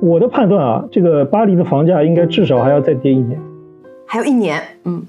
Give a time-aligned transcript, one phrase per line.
[0.00, 3.40] 我的判断啊，这个巴黎的房价应该至少还要再跌一年，
[4.06, 5.02] 还有一年，嗯。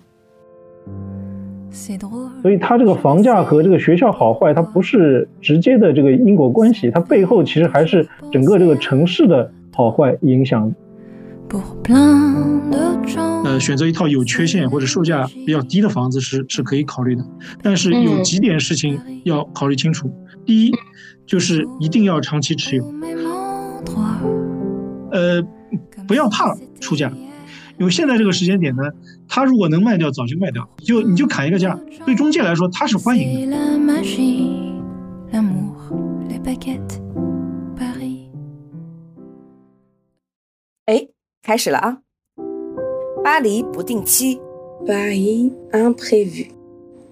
[2.41, 10.73] 所以它这个房价和这个学校好坏，它不是直接的这个因果关系，它背后其实还是整个这个城市的好坏影响。
[13.45, 17.23] 呃，选择一套有缺陷或者售价比较低的房子是是可以考虑的，
[17.61, 20.11] 但是有几点事情要考虑清楚。
[20.45, 20.71] 第一，
[21.25, 22.83] 就是一定要长期持有，
[25.11, 25.41] 呃，
[26.07, 27.11] 不要怕出价。
[27.77, 28.83] 因为现在这个时间点呢，
[29.27, 33.57] 他如果能卖掉，早就卖掉，就你就砍一个价，对中介来说他是欢迎的。
[40.87, 41.07] 哎，
[41.41, 41.99] 开始了啊！
[43.23, 44.41] 巴黎不定期
[44.85, 46.47] ，Paris imprévu，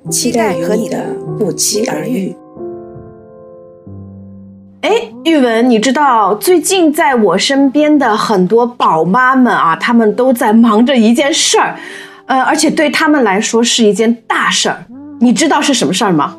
[0.09, 2.35] 期待和你的不期而遇。
[4.81, 4.91] 哎，
[5.23, 11.75] 玉文，你知道最近在我身边的很多宝妈们啊，她们都在忙着一件事儿，
[12.27, 14.85] 呃，而且对他们来说是一件大事儿。
[15.19, 16.35] 你知道是什么事儿吗？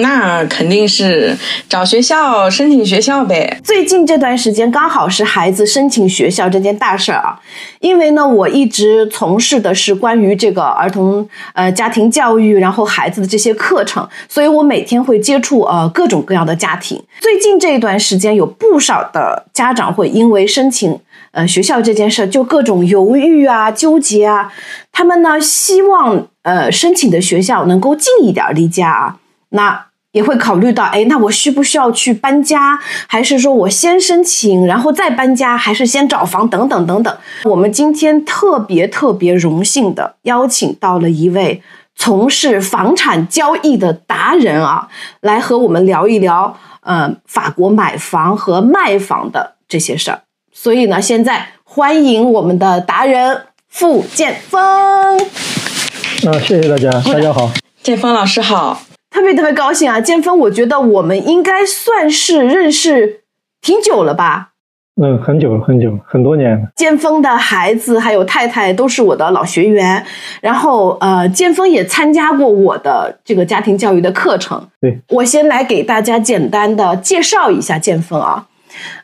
[0.00, 1.36] 那肯定是
[1.68, 3.60] 找学校申请学校呗。
[3.62, 7.38] 最近这段时间刚好是孩子申请学校这件大事儿啊，
[7.80, 17.02] 因为呢，我一直从事的是关于这个儿童呃家庭教育，然后孩子的这些课程，所以我每天会接触呃各种各样的家庭。
[17.20, 20.98] 最近这一段时间，有不少的家长会因为申请
[21.32, 24.52] 呃学校这件事就各种犹豫啊、纠结啊，
[24.90, 29.16] 他们呢希望呃申请的学校能够近一点离家啊。
[29.50, 32.78] 那也会考虑到，哎，那我需不需要去搬家？
[33.06, 35.56] 还是说我先申请，然后再搬家？
[35.56, 36.48] 还是先找房？
[36.48, 37.16] 等等等等。
[37.44, 41.62] 我们今天特别特别荣幸的邀请到了一位
[41.94, 44.88] 从事房产交易的达人啊，
[45.20, 50.22] 来和我们聊一聊，呃，法国买房和卖房的这些事儿。
[50.52, 54.60] 所以呢，现在欢迎我们的达人傅建峰。
[54.60, 57.50] 啊，谢谢大家，大家好，
[57.82, 58.82] 建峰老师好。
[59.20, 60.38] 特别特别高兴啊，建峰！
[60.38, 63.20] 我觉得我们应该算是认识
[63.60, 64.52] 挺久了吧？
[64.98, 66.68] 嗯，很久了，很久，很多年了。
[66.74, 70.02] 建峰的孩子还有太太都是我的老学员，
[70.40, 74.66] 然后呃，建峰也参加过我的这个家庭教育的课程。
[74.80, 78.46] 对，我先来给大家简单的介绍一下建峰啊，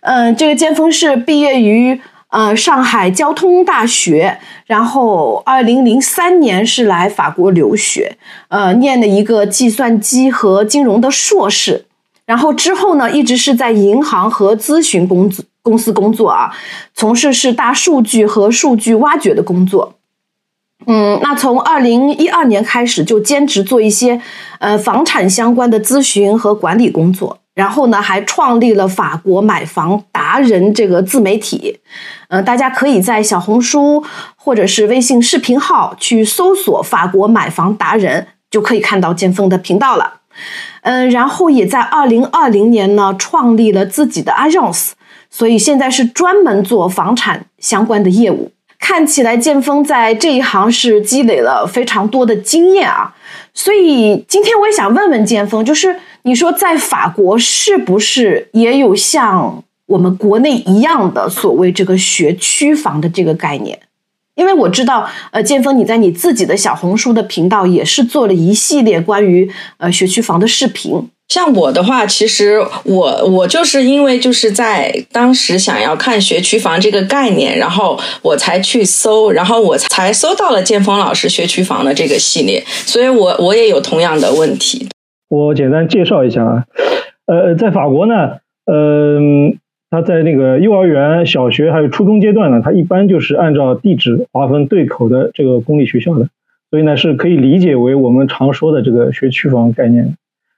[0.01, 2.01] 嗯，这个建峰是毕业于。
[2.37, 11.87] 呃，上海交通大学，然后二零零三年是来法国留学，呃，念了一个计算机和金融的硕士，
[12.27, 16.55] 然后之后呢，一直是在银行和咨询公司公司工作啊，
[16.93, 19.95] 从事是大数据和数据挖掘的工作。
[20.85, 24.21] 嗯，那从二零一二年开始就兼职做一些
[24.59, 27.39] 呃房产相关的咨询和管理工作。
[27.57, 31.81] 然后呢，还创立了法国买房达人这个自媒体，
[32.29, 34.05] 嗯，大家可以在小红书
[34.37, 40.21] 或者是微信视频号去搜索“法国买房达人”，就可以看到建峰的频道了。
[40.83, 44.91] 嗯，然后也在二零二零年呢，创立了自己的 agence，
[45.31, 48.53] 所以现在是专门做房产相关的业务。
[48.79, 53.15] 看起来建峰在这一行是积累了非常多的经验啊，
[53.53, 55.97] 所以今天我也想问问建峰，就是。
[56.27, 63.79] 你说在法国是不是也有像我们国内一样的所谓这个学区房的这个概念？
[64.35, 71.09] 因为我知道，呃，建峰你在你自己的小红书的频道也是做了一系列关于呃学区房的视频。
[71.29, 84.89] 像我的话，其实我我就是因为就是在当时想要看学区房这个概念，然后我才去搜，然后我才搜到了建峰老师学区房的这个系列，所以我我也有同样的问题。
[85.29, 86.65] 我简单介绍一下啊，
[87.27, 89.59] 呃，在法国呢，嗯，
[89.91, 96.29] 他在那个幼儿园、小学还有初中阶段呢，他一般就是按照地址划分对口的这个公立学校的，
[96.71, 100.15] 所以呢是可以理解为我们常说的这个学区房概念。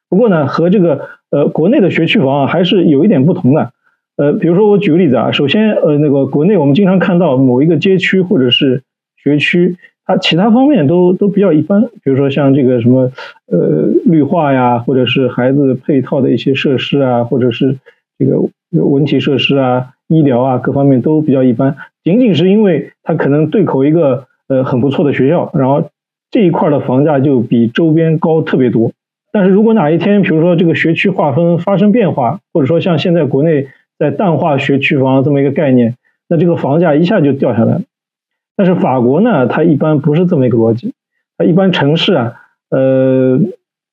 [0.09, 3.73] 不过呢，和这个呃国内的学区房啊还是有一点不同的。
[4.17, 8.83] 呃，比如说我举个例子啊，首先呃那个国内我们经常看到某一个街区或者是
[9.17, 9.77] 学区。
[10.11, 13.13] 它其他方面都都比较一般，比如说像这个什么
[13.53, 17.77] 呃绿化呀，或者是孩子配套的一些设施啊，或者是
[18.19, 18.41] 这个
[18.83, 21.77] 文体设施啊、医疗啊各方面都比较一般。
[22.03, 25.91] 仅仅是因为它可能对口一个呃很不错的学校，然后
[26.31, 28.93] 这一块的房价就比周边高特别多。
[29.31, 35.95] 但是如果哪一天，比如说这个学区划分发生变化，或者说像现在国内在淡化学区房这么一个概念，
[36.29, 37.83] 那这个房价一下就掉下来了。
[38.57, 40.95] 但是法国呢，它一般不是这么一个逻辑，
[41.37, 42.35] 它一般城市啊，
[42.71, 43.39] 呃，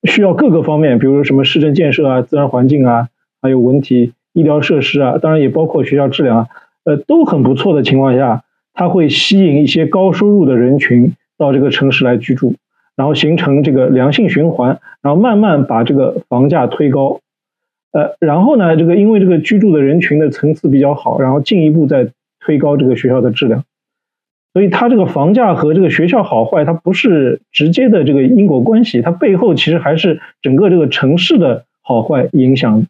[0.04, 3.08] 需要各个方面，比如说什么市政建设啊、自然环境啊，
[3.40, 6.46] 还有文体、医疗设施啊，当然也包括学校质量啊，
[6.84, 8.42] 呃都很不错的情况下，
[8.74, 12.54] 它会吸引一些高收入的人群到这个城市来居住，
[12.96, 17.20] 然后形成这个良性循环，然后慢慢把这个房价推高。
[17.92, 22.08] 呃，然后呢，这个因为这个居住的人群的层次比较好，然后进一步再
[22.40, 23.64] 推高这个学校的质量。
[24.52, 32.86] 所以它这个房价和这个学校好坏，它不是直接的这个因果关系，它背后其实还是整个这个城市的好坏影响。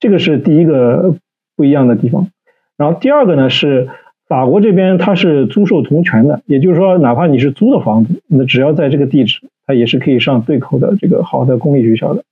[0.00, 1.14] 这个是第一个
[1.56, 2.28] 不一样的地方。
[2.76, 3.88] 然后第二个呢是
[4.30, 12.22] 法国这边它是租售同权的，也就是说，哪怕你是租的房子，那只要在这个地址，它也是可以上对口的这个好的公立学校的。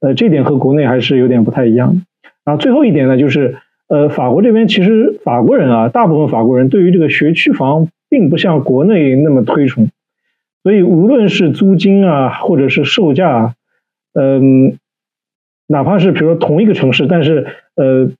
[0.00, 2.02] 呃，这点和国内还是有点不太一样的。
[2.44, 3.56] 然后最后一点呢，就是。
[3.90, 9.88] 呃，法国这边其实法国人啊，大部分法国人对于这个学区房并不像国内那么推崇，
[10.62, 13.54] 所以无论是租金啊，或者是售价，
[14.12, 14.76] 嗯，
[15.68, 18.10] 哪怕是比如说同一个城市，但是呃，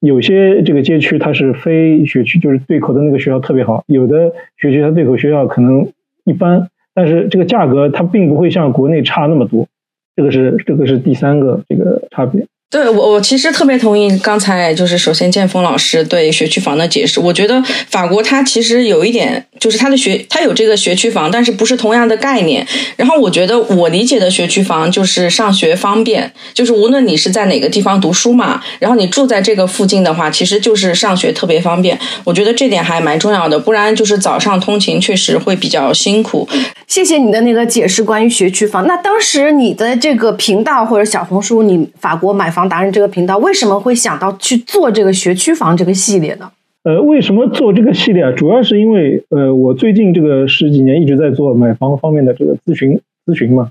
[0.00, 5.88] 有些这个街区它是非学区，就是对口的那个学校特别好，有的学区它对口学校可能
[6.24, 9.66] 一般，但是这个价格它并不会像国内差那么多，
[10.14, 12.46] 这个是这个是第三个这个差别。
[12.74, 17.20] 对我，我其实特别同意刚才就是首先建峰老师对学区房的解释。
[17.20, 22.66] 我觉得法国它其实有一点，就是它的学它有这个学区房，但是不是同样的概念。
[22.96, 31.96] 然后我觉得我理解的学区房就是上学方便，就是无论你是在哪个地方读书嘛，然后你住在这个附近的话，其实就是上学特别方便。
[32.24, 36.48] 我觉得这点还蛮重要的，不然就是早上通勤确实会比较辛苦。
[36.88, 38.84] 谢谢你的那个解释，关于学区房。
[38.88, 42.63] 那当时你的这个频道或者小红书，你法国买房。
[42.68, 46.50] 达人这个频道为什么会想到去做这个学区房这个系列呢？
[46.84, 48.32] 呃，为什么做这个系列啊？
[48.32, 53.70] 主要是因为呃，我最近这个十几年一直在做买房方面的这个咨询咨询嘛。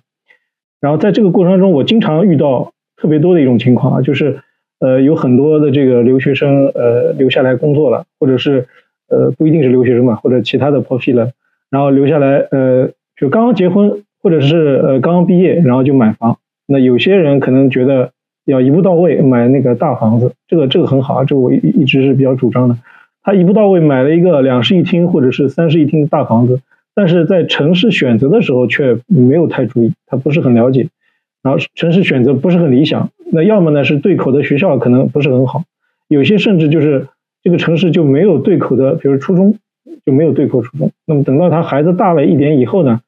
[0.81, 4.39] 然后在这个过程中，我经常遇到特别多的一种情况啊，就是
[4.79, 8.67] 呃，有很多的这个留学生呃留下来工作了，或者是
[9.09, 11.29] 呃不一定是留学生嘛，或者其他的 p r o f i 了，
[11.69, 16.39] 然后留下来呃就刚刚结婚或者是呃刚刚毕业，然后就买房。
[16.65, 18.09] 那有些人可能觉得。
[18.45, 22.77] 要一步到位买那个大房子，这个这个很好啊，这个我一一直是比较主张的。
[23.21, 26.59] 他一步到位买了一个两室一厅或者是三室一厅的大房子，
[26.93, 30.89] 但是在城市选择的时候却没有太注意，他不是很了解，
[31.41, 33.09] 然后城市选择不是很理想。
[33.31, 35.63] 那要么呢是对口的学校可能不是很好，
[36.09, 37.07] 有些甚至就是
[37.41, 39.55] 这个城市就没有对口的，比如初中
[40.05, 40.91] 就没有对口初中。
[41.05, 42.99] 那么等到他孩子大了一点以后呢，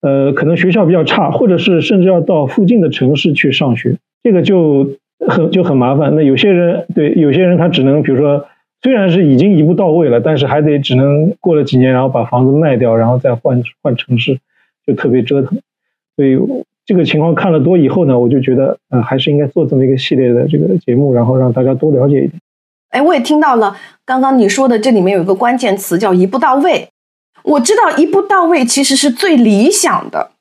[0.00, 3.96] 呃，可能学校比较差，或者是甚至要到附近的城市去上学。
[4.22, 4.86] 这个就
[5.28, 6.14] 很就很麻烦。
[6.14, 8.46] 那有些人对有些人他只能，比如说，
[8.82, 14.38] 虽然是已经一步到位了，但是还得只能过了几年，然后把房子卖掉，然后再换换城市，
[14.86, 15.58] 就特别折腾。
[16.16, 16.38] 所以
[16.84, 22.32] 这个情况看了多以后呢，我就觉得，呃，还是应该做这么一个系列的这个节目，然后让大家多了解一点。
[22.90, 26.88] 哎，我也听到了刚刚你说的，这里面有一个关键词叫一步到位。
[27.44, 30.32] 我知道一步到位其实是最理想的。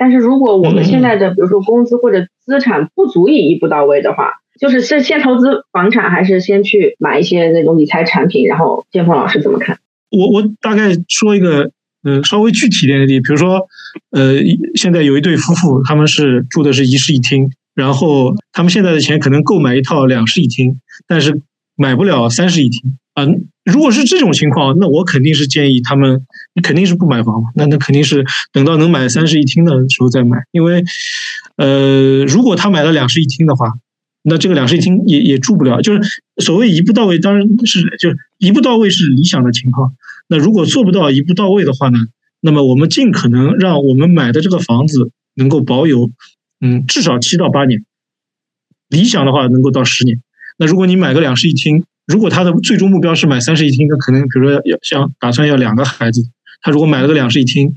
[0.00, 8.46] 但是如果我们现在的比如说工资或者资产不足以一步到位的话，就是是先投资房产，还是先去买一些那种理财产品？
[8.46, 9.78] 然后建峰老师怎么看？
[10.10, 11.70] 我我大概说一个
[12.02, 13.68] 呃稍微具体点的例，比如说
[14.10, 14.36] 呃
[14.74, 21.42] 现在有一对夫妇，他们是住的是一室一厅，然后他们现在的钱可能购买一套两室一厅，但是
[21.76, 22.96] 买不了三室一厅。
[23.26, 26.26] 嗯，如果是这种情况，那我肯定是建议他们，
[26.62, 27.50] 肯定是不买房嘛。
[27.54, 30.84] 那那肯定是等到能买三室一厅的时候再买，因为，
[31.56, 33.74] 呃，如果他买了两室一厅的话，
[34.22, 35.80] 那这个两室一厅也也住不了。
[35.80, 36.00] 就是
[36.42, 39.94] 所谓一步到位，当然是就是一步到位是理想的情况。
[40.28, 41.98] 那如果做不到一步到位的话呢，
[42.40, 46.10] 那么我们尽可能让我们买的这个房子能够保有，
[46.60, 47.84] 嗯，至少七到八年，
[48.88, 50.22] 理想的话能够到十年。
[50.58, 56.26] 那如果你买个两室一厅，如果他的最终目标是买三室一厅，那可能比如说要像打算要两个孩子，
[56.60, 57.74] 他如果买了个两室一厅，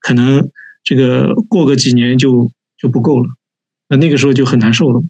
[0.00, 0.50] 可能
[0.82, 3.28] 这个过个几年就就不够了，
[3.88, 5.02] 那那个时候就很难受了。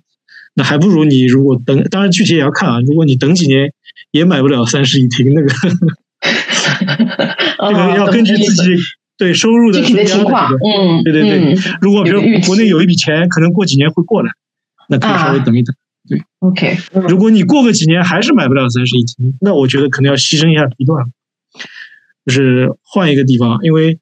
[0.54, 2.80] 那还不如你如果等，当然具体也要看啊。
[2.80, 3.72] 如果你等几年
[4.10, 5.48] 也买不了三室一厅，那个
[7.68, 8.76] 这个要根据自己
[9.18, 11.58] 对收入的具体的情况，嗯，对对对。
[11.80, 14.32] 如果比如国内有一笔钱，可能过几年会过来，
[14.88, 15.74] 那可以稍微等一等。
[16.08, 16.76] 对，OK。
[17.08, 21.04] 如果你过个几年还是买不了三室一厅，那我觉得可能要牺牲一下地段，
[22.24, 23.98] 就是换一个地方，因为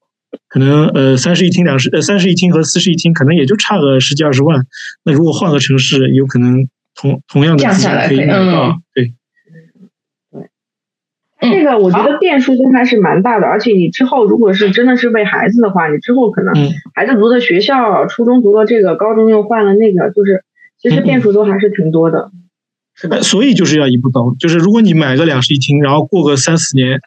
[0.49, 4.67] 可能呃三室一厅、两室呃三室一厅和四室一厅可能也就差个十几二十万。
[5.03, 8.79] 那如果换个城市，有可能同同样的资产可以买到。
[8.95, 9.15] 对，
[10.31, 11.51] 对。
[11.51, 16.53] 这个我觉得变数都还是蛮大的，而且你之后如果是真的是为孩子的话，你之后可能
[16.95, 20.45] 孩子读的学校，初中读了这个，高中又换了那个，就是。
[20.85, 22.31] 其实变数都还是挺多的。
[23.11, 27.01] 哎，所以就是要一步到位，就是如果你买个两室一厅，然后过个三四年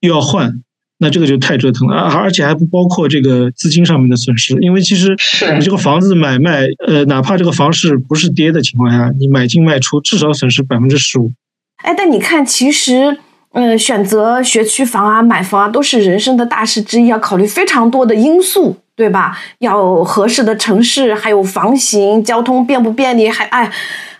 [0.00, 0.60] 又要换，
[0.98, 5.16] 那这个就太折腾了，而而且还不包括这个资金上面的损失，因为其实
[5.56, 11.30] 你这个房子买卖，呃，哪怕这个房市不是跌的情况下，你买进卖出至少损失百分之十五。
[11.76, 13.16] 哎，但你看，其实，
[13.52, 19.38] 嗯，选择学区房啊、买房啊，都是人生的大事之一，要考虑非常多的因素，对吧？
[19.58, 23.70] 要合适的城市，还有房型、交通便不便利，还哎，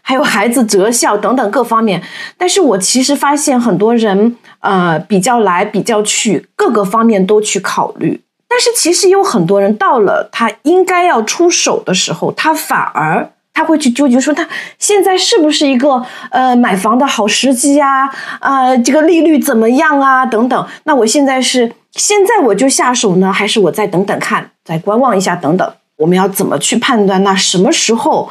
[0.00, 2.02] 还有孩子择校等等各方面。
[2.36, 8.20] 但是我其实发现很多人，呃，比较来比较去，各个方面都去考虑。
[8.48, 13.30] 但是其实有很多人到了他应该要出手的时候，他反而。
[13.54, 14.48] 他会去纠结说，他
[14.78, 18.08] 现在是不是一个呃买房的好时机啊？
[18.40, 20.24] 啊，这个利率怎么样啊？
[20.24, 20.66] 等等。
[20.84, 25.72] 那我现在是现在我就下手呢，还是我再等等看，再观望一下等等？
[25.98, 27.22] 我们要怎么去判断？
[27.22, 28.30] 那什么时候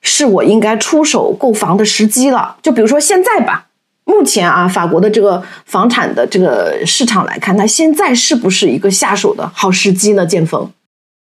[0.00, 2.56] 是我应该出手购房的时机了？
[2.62, 3.66] 就比如说现在吧，
[4.04, 10.26] 目前啊，法国的这个房产的这个市场来看，那现在是不是一个下手的好时机呢？
[10.26, 10.70] 建峰。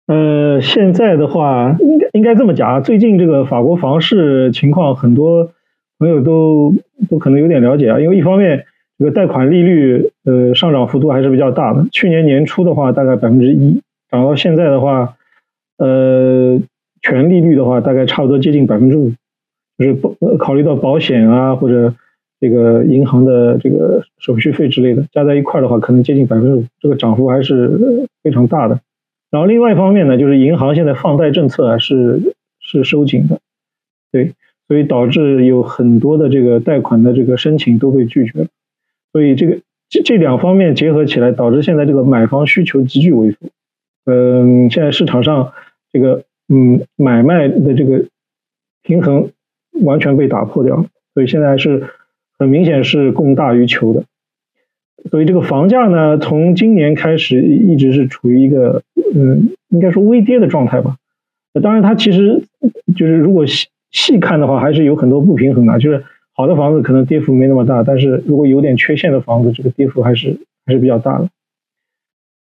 [0.06, 2.80] 呃，现在的话，应该应该这么讲啊。
[2.80, 5.50] 最近这个法国房市情况，很多
[5.98, 6.74] 朋友都
[7.08, 7.98] 都可能有点了解啊。
[7.98, 8.66] 因为一方面，
[8.99, 11.87] 这个贷款利率呃上涨幅度还是比较大的。
[11.90, 13.80] 去年年初的话，大概百分之一，
[14.11, 15.16] 涨到现在的话，
[15.78, 16.61] 呃，
[17.00, 19.12] 全利率的话，大概差不多接近百分之五。
[19.78, 21.94] 就是不考虑到保险啊，或者
[22.38, 26.64] 这个银行的这个手续费之类的，加在一块的话，可能接近百分之五。
[26.78, 28.78] 这个涨幅还是非常大的。
[29.30, 33.40] 然后另外一方面呢，就是银行现在放贷政策啊是是收紧的，
[34.12, 34.34] 对，
[34.68, 38.46] 所以导致有很多的这个贷款的这个申请都被拒绝了，
[39.12, 43.49] 所以这个这这两方面结合起来，导致现在这个买房需求急剧萎缩。
[44.07, 45.52] 嗯，现在市场上
[45.92, 48.07] 这个嗯买卖的这个
[48.83, 49.31] 平衡
[49.83, 51.85] 完全被打破掉了，所以现在是
[52.38, 54.04] 很明显是供大于求的。
[55.11, 58.83] 所以这个房价呢，从今年开始一直是处于一个，
[59.14, 60.97] 嗯，应该说微跌的状态吧。
[61.61, 62.45] 当然，它其实
[62.97, 65.78] 就是如果细细看的话，还是有很多不平衡的。
[65.78, 66.04] 就是
[66.42, 71.28] 好的房子可能跌幅没那么大，但是如果有点缺陷的房子，这个跌幅还是还是比较大的。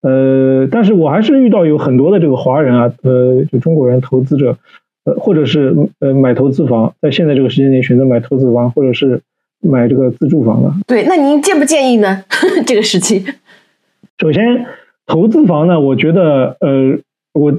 [0.03, 4.57] 呃，但是我还是遇到有很多的这个华人啊，呃，就中国人投资者，
[5.05, 9.23] 呃，或者是呃买投资房，在现在这个时间点选择买投资房，或者是。
[9.63, 12.25] 买这个自住房的，对，那您建不建议呢？
[12.67, 13.23] 这个时期，
[14.17, 14.65] 首先
[15.05, 16.99] 投资房呢，我觉得，呃，
[17.35, 17.53] 我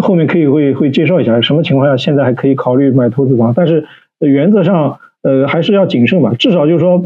[0.00, 3.86] 后面可以会会介绍一下什么情况下现在还可以考虑买投资房，但是
[4.18, 7.04] 原则上，呃，还是要谨慎吧，至少就是说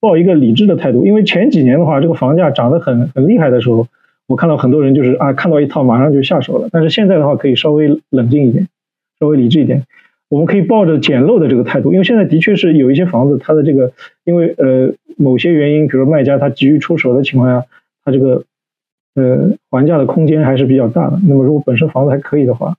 [0.00, 3.88] 抱一个理智的态度，因为前几年的话，这个房价涨得很很厉害的时候，
[4.28, 8.68] 我看到很多人就是啊，看到一套马上就下手了，但是现在的话可以稍微冷静一点，
[9.18, 9.82] 稍微理智一点。
[10.28, 13.92] 我们可以抱着捡漏的这个态度，因为现在的确是有一些房子，它的这个
[14.24, 17.66] 因为呃某些原因，比如卖家他急于出手的情况下，
[18.04, 18.42] 他这个
[19.14, 21.20] 呃还价的空间还是比较大的。
[21.28, 22.74] 那么如果本身房子还可以的话，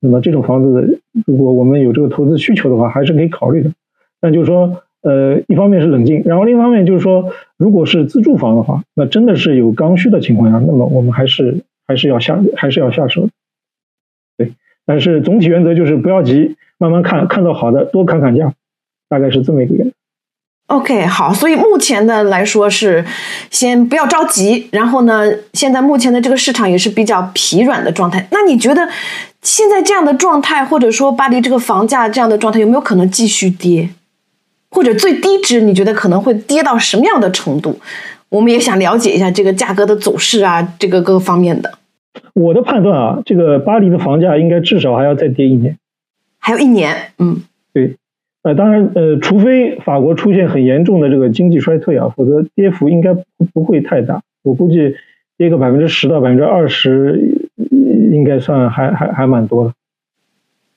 [0.00, 3.70] 那么这种房子如果我们有这个投资需求的话，还是可以考虑的。
[4.20, 13.28] 但就是说，呃，一方面是冷静，然后另一方面就是说，如果是自住房的话，那真的是有刚需的情况下，那么我们还是还是要下还是要下手。
[14.36, 14.52] 对，
[14.84, 16.56] 但是总体原则就是不要急。
[16.78, 18.52] 慢慢看，看到好的多砍砍价，
[19.08, 19.92] 大概是这么一个原则。
[20.66, 23.02] OK，好，所以目前的来说是
[23.50, 25.22] 先不要着急，然后呢，
[25.54, 28.28] 现在目前的这个市场也是比较疲软的状态。
[28.30, 28.86] 那你觉得
[29.40, 33.88] 现在这样的状态，或者说巴黎这个房价这样的状态，有没有可能继续跌？
[34.70, 37.78] 或者最低值，你觉得可能会跌到什么样的程度？
[38.28, 41.78] 我们也想了解一下这个价格的走势啊，这个各个方面的。
[42.34, 45.78] 我的判断啊，这个巴黎的房价应该至少还要再跌一年。
[46.38, 47.42] 还有一年，嗯，
[47.72, 47.96] 对，
[48.42, 54.22] 呃，当然，呃，除非法国出现很严重的这个经济衰退啊，否则跌幅应该不不会太大。
[54.42, 54.96] 我估计
[55.38, 57.20] 跌个百分之十到百分之二十，
[58.12, 59.72] 应该算还还还蛮多的。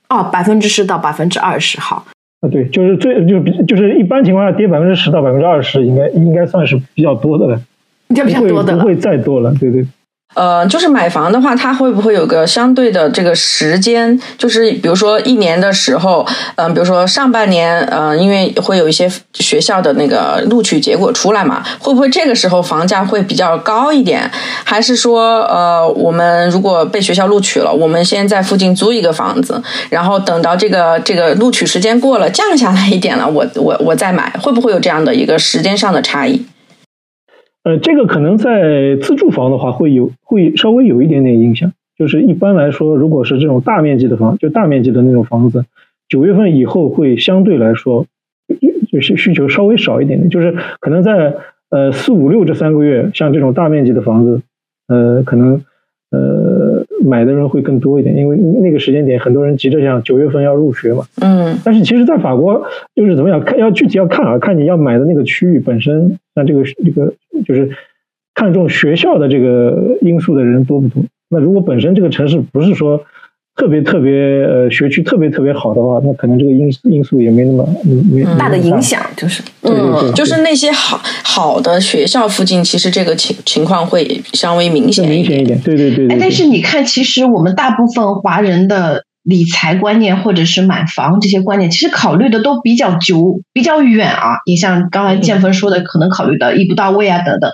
[0.09, 2.05] 哦，百分之十到百分之二十，好。
[2.41, 7.61] 啊，对，就是最就比就是一般情况下跌百分之十到百分之二十，应该应该算是比较多的了，
[8.07, 9.85] 比较多的不会再多了，对对。
[10.35, 14.17] 呃，就是买房的话，它会不会有个相对的这个时间？
[14.37, 24.29] 就是比如说一年的时候，嗯，比如说上半年，嗯，因为会有一些学校的那个录取结果出来嘛，会不会这个时候房价会比较高一点？
[24.63, 36.45] 还是说，呃，我们如果被学校录取了，我们先在附近租一个房子，然后等到这个这个录取时间过了，降下来一点了，我我我再买，会不会有这样的一个时间上的差异？
[37.63, 45.65] 呃，这个可能在自住房的话会有会稍微有一点点影响，就是一般来说，如果是这种大面积的房，就大面积的那种房子，
[46.07, 48.05] 九月份以后会相对来说
[48.91, 51.35] 就是需求稍微少一点点，就是可能在
[51.69, 54.41] 呃四五六这三个月，像这种大面积的房子，
[54.87, 55.61] 呃，可能
[56.11, 61.03] 呃买的人会更多一点，因为那个时间点很多人急着想九月份要入学嘛。
[61.21, 67.13] 嗯但是其实，在法国就是怎么样，看要具体要看啊，看你要买的那个区域本身，那这个这个
[67.45, 67.69] 就是
[68.33, 71.03] 看重学校的这个因素的人多不多。
[71.29, 73.03] 那如果本身这个城市不是说
[73.59, 74.13] 特别特别
[74.45, 85.17] 呃学区特别特别好的话，那可能这个因因素也没那么没没大的影响就是，对对对嗯，就是那些好好的学校附近，其实这个情情况会稍微明显一点。
[85.17, 85.59] 明显一点。
[85.59, 94.37] 对对对对哎，但是你看，其实我们大部分华人的理财观念或者是买房这些观念，其实考虑的都比较久、比较远啊。
[94.45, 97.51] 你像刚才建峰说的，可能考虑的一步到位啊，等等。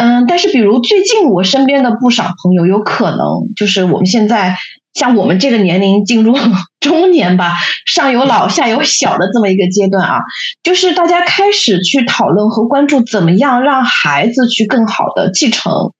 [0.00, 4.54] 嗯，但是比如最近我身边的不少朋友，有可能就是我们现在
[4.94, 6.36] 像我们这个年龄进入
[6.80, 7.56] 中年吧，
[7.86, 10.22] 上有老下有小的这么一个阶段啊，
[10.62, 15.92] 就是大家开始去讨论和关注怎么样让孩子去更好的继承。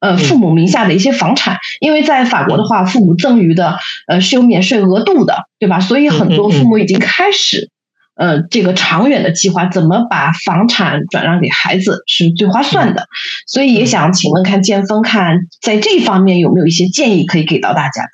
[0.00, 5.80] 呃，父母名下的一些房产，因为在法国的话，父母赠与的呃是有免税额度的，对吧？
[5.80, 7.70] 所以很多父母已经开始
[8.14, 13.06] 呃这个长远的计划，怎么把房产转让给孩子是最划算的。
[13.46, 18.06] 所以也想请问看建峰，看在这方面有没有一些建议可以给到大家？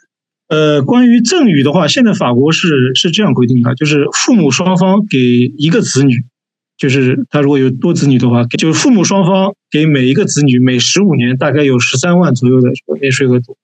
[0.51, 5.19] 呃，关于赠与的话，现在法国是是这样规定的，就是父母双方给
[5.57, 6.25] 一个子女，
[6.77, 12.69] 就是他如果有多子女的话，就是父母双方给每一个子女每十五年大概有十三万左右的
[13.01, 13.57] 免税额度。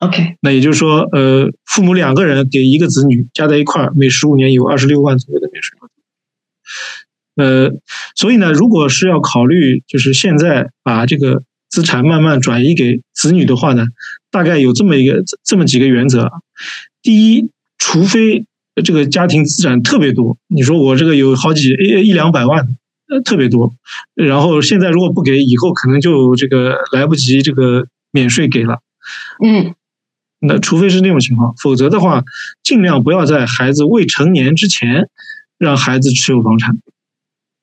[0.00, 5.92] OK，那也就是说，呃，父母两个人给一个子女加在一块儿，每十五年有二十六万左右的免税额度。
[7.42, 7.80] 呃，
[8.14, 13.86] 所以呢，如果是要考虑，就是现在把这个资产慢慢转移给子女的话呢，
[14.30, 16.32] 大概有这么一个这么几个原则啊。
[17.02, 18.44] 第一，除非
[18.84, 22.66] 这个家庭资产特别多，你说我这个有好几一一两百万，
[23.08, 23.72] 呃，特别多，
[24.14, 28.80] 然后现在如果不给，以后可能就这个来不及这个免税给了。
[29.44, 29.74] 嗯
[30.40, 32.22] 那除非是那种情况，否则的话，
[32.62, 35.08] 尽量不要在孩子未成年之前
[35.58, 36.78] 让孩子持有房产，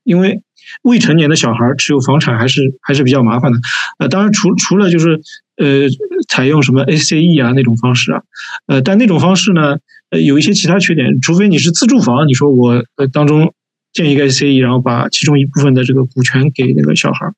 [0.04, 0.41] 因为
[0.84, 3.60] 未成年的小孩持有房产还是还是比较麻烦的。
[3.99, 5.21] 呃，当然除除了就是
[5.58, 5.88] 呃
[6.28, 8.23] 采用什么 ACE 啊那种方式啊，
[8.67, 9.78] 呃，但那种方式呢，
[10.10, 13.54] 呃有一些其他缺点，除非你是自住房，你说我呃当中
[13.93, 17.34] 建一个 ACE，然后把其中一部分的这个股权给那个小孩儿。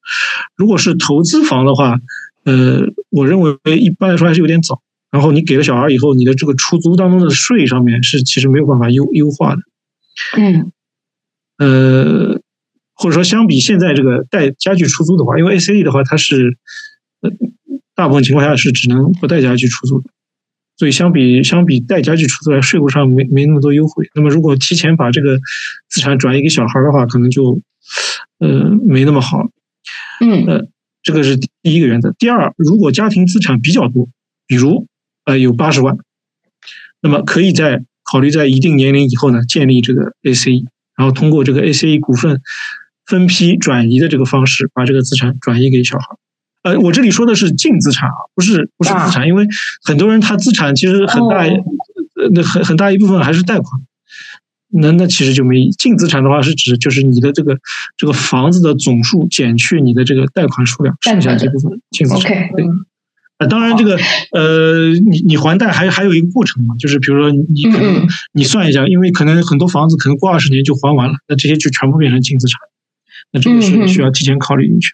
[0.56, 2.00] 如果是投资房的话，
[2.44, 4.82] 呃，我认为一般来说还是有点早。
[5.10, 9.62] 然后你给了小孩以后，你的这个出租当中的税上面是其实没有办法优优化的。
[10.38, 10.72] 嗯
[11.58, 12.40] 呃，
[12.98, 16.58] 或者说相比现在这个带家具出租的话，因为 ACE 的话它是
[17.22, 17.32] 呃
[17.96, 20.10] 大部分情况下是只能不带家具出租的，
[20.78, 24.10] 所以相比相比带家具出租来，税务上没没那么多优惠。
[24.16, 25.40] 那么如果提前把这个
[25.90, 27.62] 资产转移给小孩的话，可能就
[28.40, 29.50] 呃没那么好。
[30.20, 30.68] 嗯呃，
[31.04, 32.14] 这个是第一个原则。
[32.18, 34.10] 第二，如果家庭资产比较多，
[34.46, 34.88] 比如
[35.26, 35.98] 呃有八十万，
[37.02, 40.66] 那么可以在考虑在一定年龄以后呢，建立这个 ACE，
[40.98, 42.42] 然后通过这个 ACE 股份
[43.08, 46.06] 分批转移的这个方式，把这个资产转移给小孩。
[46.64, 49.48] 呃，我这里说的是净资产啊，不是不是资产，因为
[49.84, 51.64] 很多人他资产其实很大，哦
[52.16, 53.82] 呃，那很很大一部分还是贷款。
[54.70, 57.58] 那那其实就没净资产的话，是指就是你的这个
[57.96, 62.50] 这个房子的总数减去你的这个贷款数量，剩下这部分净资产。
[62.56, 62.66] 对。
[63.38, 63.96] 啊，当然，这个
[64.32, 72.60] 呃，你你还贷还还有一个过程嘛，就是比如说你可嗯能嗯你算一下，因为可能很多房子可能过二十年就还完了，那这些就全部变成净资产，
[73.32, 74.92] 那这个是需要提前考虑进去。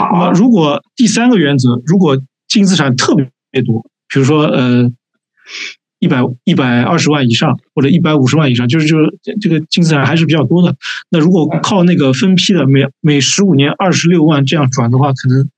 [0.00, 4.90] 那么好，如果第三个原则，如果净资产特别多，比如说呃
[5.98, 10.76] 一百一百二十万以上或者一百五十万以上，就是就是这这个净资产还是比较多的。
[11.10, 15.48] 那如果靠那个分批的每每十五年二十六万这样转的话，可能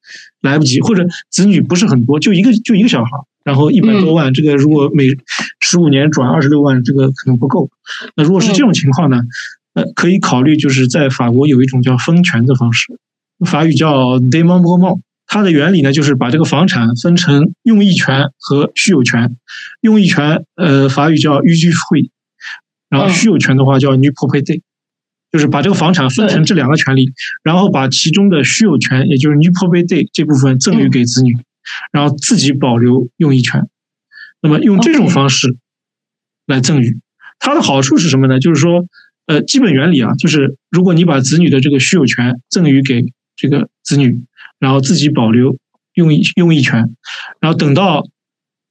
[0.40, 3.10] 来不及，或者子女不是很多，就一个就一个小孩，
[3.44, 5.14] 然后一百多万，这个如果每
[5.60, 7.70] 十五年转二十六万，这个可能不够。
[8.16, 9.22] 那如果是这种情况呢，
[9.80, 12.98] 呃，可以考虑就是在法国有一种叫分权的方式，
[13.46, 15.00] 法语叫 démembrement。
[15.32, 19.36] 它的原理呢，就是把这个房产分成用益权和虚有权。
[19.80, 22.10] 用益权，呃，法语叫 usufruit，
[22.88, 24.62] 然后嗯虚有权的话叫 nu propriété，
[25.30, 27.12] 就是把这个房产分成这两个权利，
[27.44, 31.38] 然后把其中的虚有权，也就是 nu propriété 这部分赠与给子女，
[31.92, 33.68] 然后自己保留用益权。
[34.42, 35.56] 那么用这种方式
[36.46, 36.98] 来赠与，
[37.38, 38.40] 它的好处是什么呢？
[38.40, 38.84] 就是说，
[39.30, 44.24] 呃，基本原理啊，就是如果你把子女的这个虚有权赠与给这个子女，
[44.58, 45.56] 然后自己保留
[45.94, 46.96] 用益用益权，
[47.38, 48.08] 然后等到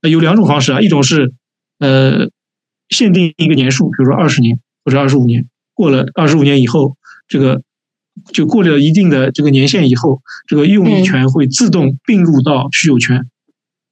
[0.01, 1.31] 呃有两种方式啊，一种是
[1.77, 2.29] 呃
[2.89, 6.97] 限定一个年数，比如说二十年或者二十五年，过了二十五年以后，
[7.29, 7.61] 这个
[8.33, 13.29] 就过了一定的这个年限以后，这个用益权会自动并入到虚有权，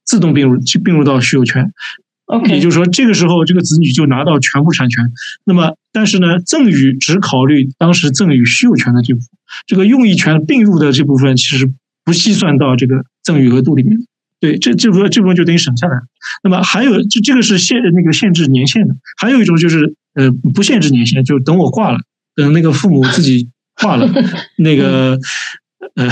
[0.04, 1.72] 自动并入并入到虚有权。
[2.28, 5.10] OK，也就是说，这个时候这个子女就拿到全部产权。
[5.44, 9.28] 那么，但是呢，赠与只考虑当时赠与需有权的这部分，
[9.66, 11.72] 这个用益权并入的这部分其实
[12.04, 13.98] 不计算到这个赠与额度里面。
[14.40, 16.02] 对，这这部分这部分就等于省下来了。
[16.44, 18.94] 那么还有，这这个是限那个限制年限的。
[19.16, 21.98] 还有一种就是呃不限制年限，就等我挂了，
[22.36, 23.48] 等那个父母自己
[23.80, 24.06] 挂了，
[24.58, 25.18] 那个
[25.94, 26.06] 呃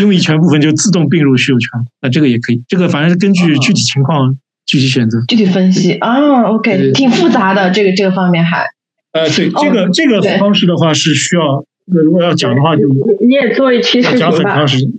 [0.00, 1.70] 用益权部分就自动并入需有权。
[2.02, 4.36] 那这个也可以，这个反正是根据具体情况。
[4.68, 5.94] 具体选择，具体分析。
[5.94, 8.66] 啊，OK，挺复杂的，这个这个方面还，
[9.12, 12.82] 呃，对，这个这个方式的话是需要，如果要讲的话就
[13.26, 14.90] 你也做一期视频讲很长时间，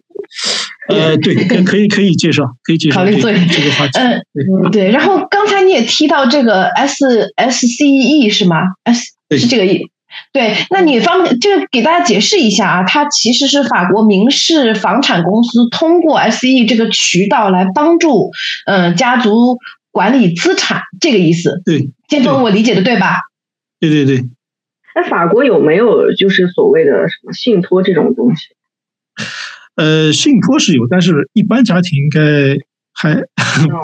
[0.89, 7.05] 呃，对，可可以可以介绍，可以介绍，考虑做这个话题，嗯，对，然后刚才你也提到这个 S
[7.35, 9.91] S C E 是吗？S 是这个意。
[10.33, 18.31] 对，那你方这个给大家解释一下啊，它其实是法国民事房产公司通过 SE 这个渠道来帮助
[18.65, 19.57] 嗯家族
[19.91, 21.61] 管理资产，这个意思。
[21.65, 23.21] 对，建峰，我理解的对吧？
[23.79, 24.25] 对对对。
[24.95, 28.47] 那法国有没有就是所谓的什么信托这种东西？
[29.75, 32.21] 呃，信托是有，但是一般家庭应该。
[32.91, 33.15] 还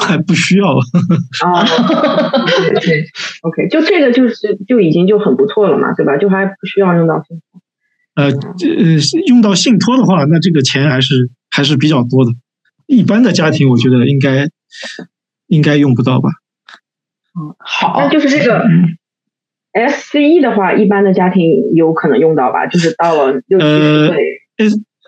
[0.06, 1.64] 还不需要啊，
[2.82, 3.06] 对
[3.42, 6.18] ，OK，就这个就是就已经就很不错了嘛，对吧？
[6.18, 7.62] 就还不需要用到信托。
[8.16, 12.32] 呃，呃，用到信托的话，那这个钱还是还是比较多的。
[12.88, 14.50] 一般的家庭，我觉得应该
[15.48, 16.30] 应该用不到吧。
[17.38, 18.66] 嗯，好，那就是这个
[19.74, 22.68] SCE 的话，一般的家庭有可能用到吧？
[22.68, 24.42] 就是到了六七十岁，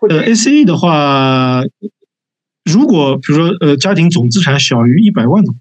[0.09, 1.63] 呃，SCE 的话。
[2.69, 5.53] 如果比如说呃家庭总资产小于一百万的，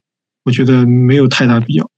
[0.46, 1.90] 我觉得没有太大必要，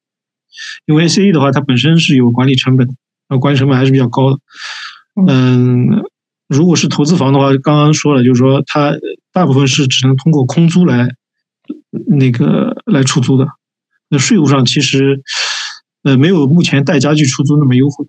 [0.86, 2.88] 因为 ACE 的话它本身是有管理成本，
[3.28, 4.38] 呃管理成本还是比较高的。
[5.28, 6.02] 嗯，
[6.48, 8.94] 如果是投资房的话，刚刚说了，就是说它
[9.34, 11.14] 大部分是只能通过空租来
[12.06, 13.46] 那个来出租的，
[14.08, 15.20] 那税务上其实
[16.04, 18.06] 呃没有目前带家具出租那么优惠。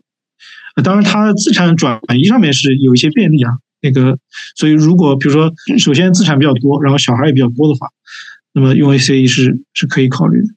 [0.86, 3.58] 当然它资产转移上面是有一些便利啊。
[3.82, 4.20] 那个，
[4.58, 7.88] 所以如果比如说，首先资产比较多，然后小孩也比较多的话，
[8.60, 10.48] 那么用 ACE 是是可以考虑的。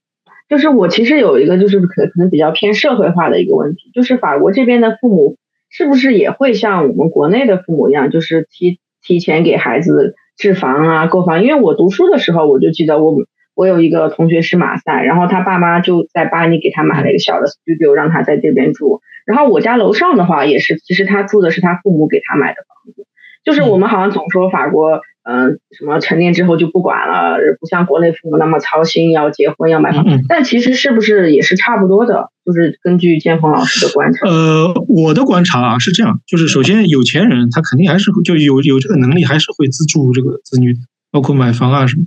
[0.49, 5.37] 就是我其实有一个就是可可能比较偏社会化的一个问题，就是法国这边的父母
[5.71, 11.45] 是不是也会像我们国内的父母一样，就是提提前给孩子置房啊、购房？
[11.45, 13.15] 因为我读书的时候，我就记得我
[13.55, 19.01] 我有一个同学是马赛，然后他爸妈就在巴黎给他买了一个小的 studio，让他在这边住。
[19.25, 23.07] 然后我家楼上的话也是，其实他住的是他父母给他买的房子。
[23.45, 30.05] 就是我们好像总说法国，嗯，什么成年之后就不管了，不像国内父母那么操心，要结婚要买房。
[30.29, 32.31] 但其实是不是也是差不多的？
[32.45, 34.27] 就是根据建峰老师的观察。
[34.27, 40.77] 呃，我的观察啊是这样，就是首先有钱人他肯定还是就有有这个能力，还是会资助这个子女，
[41.13, 42.03] 包括买房啊什么，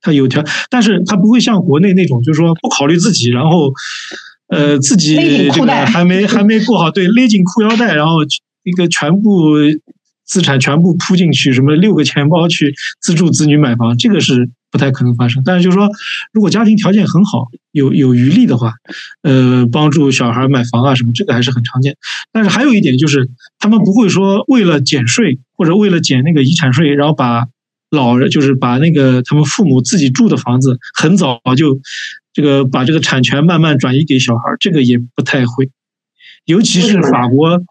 [0.00, 3.72] 他有条，但是他不会像国内那种，就是说不考虑自己，然后，
[4.48, 5.14] 呃，自己
[5.50, 8.24] 这个还没 还没过好，对，勒紧裤腰带，然后
[8.64, 9.54] 一个全部。
[10.26, 15.42] 资产全部铺进去，什么六个钱包去资助子女买房，这个是不太可能发生。
[15.44, 15.88] 但是就是说，
[16.32, 18.74] 如果家庭条件很好，有有余力的话，
[19.22, 21.96] 呃，帮助小孩买房啊什么，这个还是很常见。
[22.32, 27.46] 但是还有一点就是，他们不会说为了减税或者为了减那个遗产税，然后把
[27.90, 31.80] 老人就是把那个他们父母自己住的房子很早就
[32.32, 35.70] 这个把这个产权慢慢转移给小孩，这个也不太会。
[36.44, 37.62] 尤其是法国，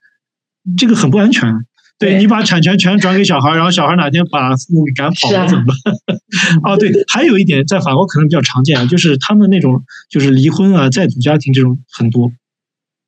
[0.78, 1.66] 这个很不安全。
[1.98, 5.96] 对你把产权全转给小孩，然后小孩哪天把父母给赶跑了怎么办？
[6.64, 12.32] 哦，对，还有一点，在法国可能比较常见啊，就是他们那种就是离婚啊、再组家庭这种很多。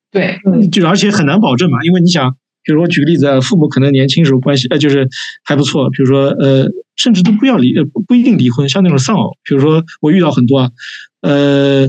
[0.09, 0.39] 对，
[0.71, 5.09] 就而且很难保证嘛，因为你想，比如我举个例子，父母可能年轻时候关系呃就是
[5.43, 10.71] 还不错，比如说呃甚至都不要离呃不一定离婚，像那种丧偶，比如说我遇到很多啊，
[11.21, 11.87] 呃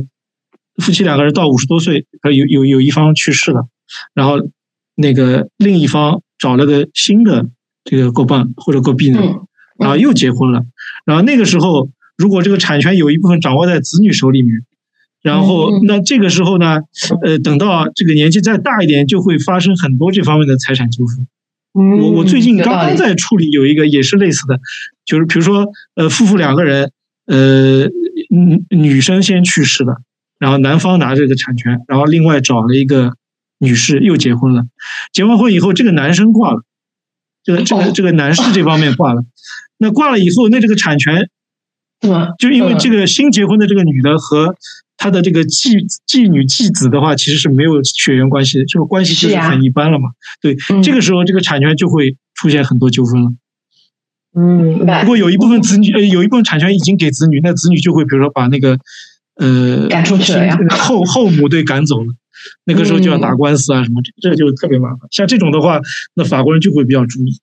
[0.83, 3.69] 夫妻两个人到五十多岁，有有有一方去世了，
[4.15, 4.41] 然后
[4.97, 6.23] 那个另一方。
[6.39, 7.49] 找了个新的
[7.85, 9.21] 这个过伴或者过婢呢，
[9.79, 10.65] 然后又结婚了，
[11.05, 14.63] 然后那个时候如果这个产权有一部分掌握在子女手里面，
[15.21, 16.81] 然后那这个时候呢，
[17.23, 21.27] 呃，等到这个年纪再大一点，就会发生很多这方面的财产纠纷。
[21.73, 24.61] 我我最近刚刚在处理有一个也是类似的，
[25.05, 26.93] 就是比如说呃夫妇两个人，
[27.27, 27.89] 呃
[28.31, 29.97] 女女生先去世的，
[30.39, 33.15] 然后男方拿这个产权，然后另外找了一个。
[33.59, 34.65] 女士又结婚了，
[35.13, 36.63] 结完婚以后，这个男生挂了，
[37.45, 39.23] 这个这个这个男士这方面挂了，
[39.79, 41.29] 那挂了以后，那这个产权，
[42.03, 44.55] 嗯，就因为这个新结婚的这个女的和
[44.97, 50.11] 她的这个继继女继子的话，其实是没有血缘关系的，这个关系就是很一般了嘛。
[50.41, 53.33] 对，这个时候这个产权就会出现很多纠纷了。
[54.37, 58.79] 嗯，如果有一部分子女，呃，有一部分产权已经给子女，那子女就会比如说把那个
[59.37, 62.13] 呃赶出去了呀，后后母对赶走了，
[62.65, 65.01] 那个时候就要打官司啊什么，这就特别麻烦。
[65.11, 65.81] 像这种的话，
[66.15, 67.41] 那法国人就会比较注意。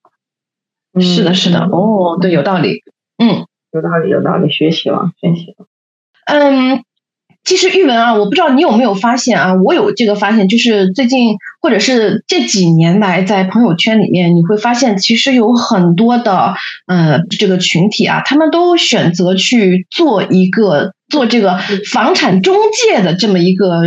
[1.02, 2.82] 是的，是的，哦，对，有道理，
[3.18, 5.68] 嗯，有道理，有道理，学习了，学习了。
[6.26, 6.84] 嗯，
[7.44, 16.56] 其实玉文啊，我不知道你有没有发现啊，我有这个发现，就是最近或者是这几年来，在朋友圈里面，你会发现其实有很多的
[16.88, 21.60] 呃这个群体啊，他们都选择去做一个做这个
[21.92, 23.82] 房产中介的这么一个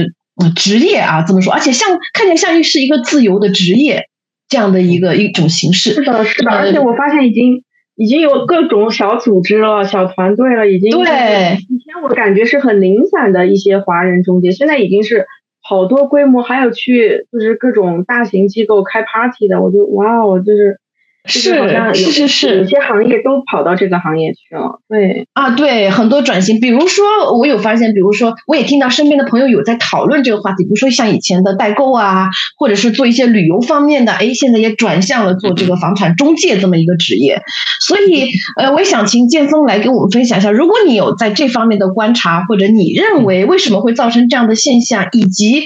[0.55, 4.09] 职业啊，这么说，而且像看起来像是一个自由的职业。
[4.51, 7.65] 这样的一个一种形式，是的，是的，而且我发现已经
[7.97, 11.59] 已经有各种小组织了、小团队了，已经对。
[11.69, 15.27] 以前我感觉是很零散的一些华人中介，现在已经是
[15.61, 20.81] 好多规模，还有去就是各种大型机构开 party 的，我就哇哦，就是。
[21.29, 24.81] 是是是是，有些行业都跑到这个行业去了。
[24.89, 26.59] 对啊，对，很多转型。
[26.61, 27.05] 比如说，
[27.39, 30.65] 我有发现，比如说，我也听到身边的朋友有在讨论这个话题。
[30.65, 37.43] 比如说，像以前的代购啊，或者是做一些旅游方面的，哎，现在也转向了做这个房产中介这么一个职业。
[37.81, 45.65] 所以，呃，我也想请建峰来给我们分享一下，如果你有在这方面的观察，或者你认为为什么会造成这样的现象，以及。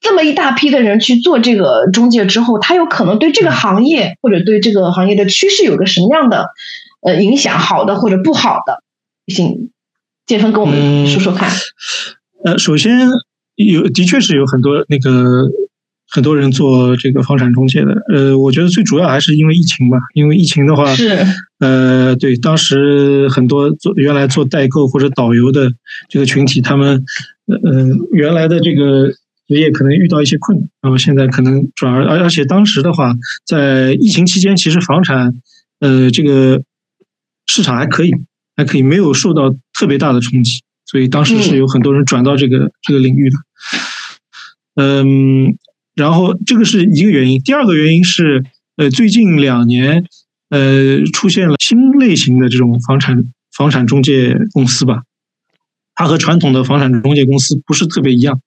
[0.00, 6.48] 这么一大批的人去做这个中介之后，他有可能对这个行业或者对这个行业的趋势有个什么样的
[7.02, 7.58] 呃影响？
[7.58, 8.82] 好的或者不好的？
[9.26, 9.70] 请
[10.26, 11.50] 建峰跟我们说说看。
[12.44, 13.08] 呃，首先
[13.56, 15.50] 有的确是有很多那个
[16.08, 18.02] 很多人做这个房产中介的。
[18.08, 19.98] 呃，我觉得最主要还是因为疫情吧。
[20.14, 21.26] 因为疫情的话，是
[21.58, 25.70] 呃，对，当时很多做原来做代购或者导游的
[26.08, 27.04] 这个群体，他们
[27.46, 29.12] 呃原来的这个。
[29.50, 35.34] 职业可能遇到一些困难，然后现在可能转而而而且当时的话，在疫情期间，其实房产
[35.80, 36.62] 呃这个
[37.46, 38.14] 市场还可以，
[38.56, 43.36] 还可以没有受到特别大的冲击，所以当时是有很多人转到这个这个领域的。
[44.76, 45.56] 嗯，
[45.96, 48.44] 然后这个是一个原因，第二个原因是
[48.76, 50.06] 呃最近两年
[50.50, 55.02] 呃出现了新类型的这种房产房产中介公司吧，
[55.96, 58.40] 它和传统的房产中介公司不是特别一样。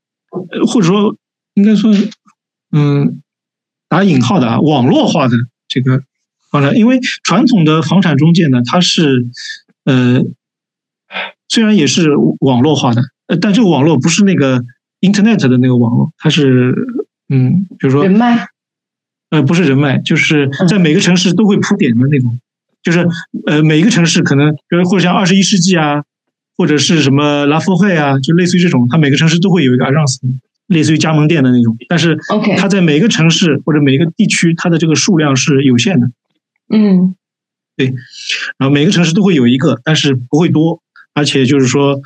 [0.50, 1.16] 呃，或者说
[1.54, 1.94] 应该说，
[2.72, 3.22] 嗯，
[3.88, 6.04] 打引号的啊，网络化的这个
[6.50, 9.28] 房产，因为传统的房产中介呢，它是
[9.86, 10.24] 呃，
[11.48, 14.64] 虽然也是网络化的，呃，但这个网络不是那个
[15.02, 16.76] Internet 的那个网络，它是
[17.30, 18.48] 嗯，比如说人脉，
[19.30, 22.40] 呃，不是人脉，就是在每个城市都会铺点的那种，
[22.82, 23.08] 就是
[23.46, 26.04] 呃，每一个城市可能，比如或者像二十一世纪啊。
[26.56, 30.20] 或者是什么拉夫会啊，就类似于这种，它每个城市都会有一个 a r a n s
[30.68, 31.76] 类似于加盟店的那种。
[31.90, 32.18] 但是
[32.58, 36.12] 它在每个城市或者每个地区，它的这个数量是有限的。
[36.70, 37.16] 嗯，
[37.76, 37.88] 对。
[38.58, 40.82] 然后每个城市都会有一个，但是不会多，
[41.14, 42.00] 而且就是说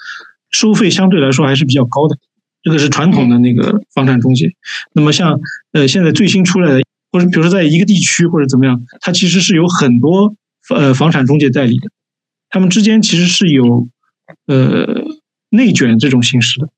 [0.50, 2.18] 收费相对来说还是比较高的。
[2.64, 4.54] 这个是传统的那个房产中介。
[4.94, 5.40] 那么像
[5.74, 6.82] 呃现在最新出来的，
[7.12, 10.36] 或者比如说在一个地区或者怎么样，它其实是有很多
[10.74, 11.90] 呃房产中介代理的，
[12.50, 13.88] 他们之间其实是有。
[14.48, 15.06] 呃，
[15.50, 16.70] 内卷这种形式的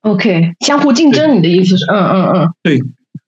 [0.00, 2.82] ，OK，相互竞争，你的意思是，嗯嗯嗯，对，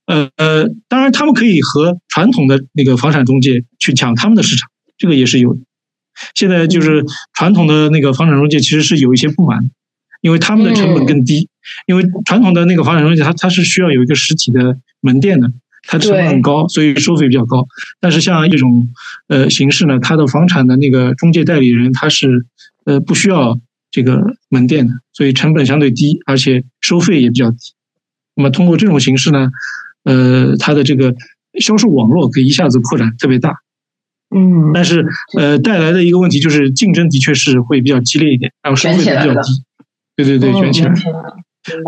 [0.06, 5.58] 呃呃，当然他们可以和传统的那个房产中介去抢他们的市场，这个也是有。
[6.34, 7.04] 现在就是
[7.34, 9.70] 传统的那个房产中介其实是有一些不满，
[10.20, 11.48] 因为他们的成本更低，
[11.86, 15.52] 因为传统的那个房产中介它它是需要有一个实体的门店的，
[15.82, 17.66] 它成本很高，所以收费比较高。
[18.00, 18.88] 但是像一种
[19.28, 22.46] 呃形式呢，它的房产的那个中介代理人他是。
[22.88, 27.58] 呃，不需要这个门店的，所以成本相对低，而且收费也比较低。
[28.34, 29.50] 那么通过这种形式呢，
[30.04, 31.14] 呃，它的这个
[31.60, 33.56] 销售网络可以一下子扩展特别大。
[34.34, 34.72] 嗯。
[34.72, 39.62] 但是呃，带来的一个问题就是竞争的确是会比较激烈一点，然后收费比较低。
[40.16, 40.94] 对对对，卷起来。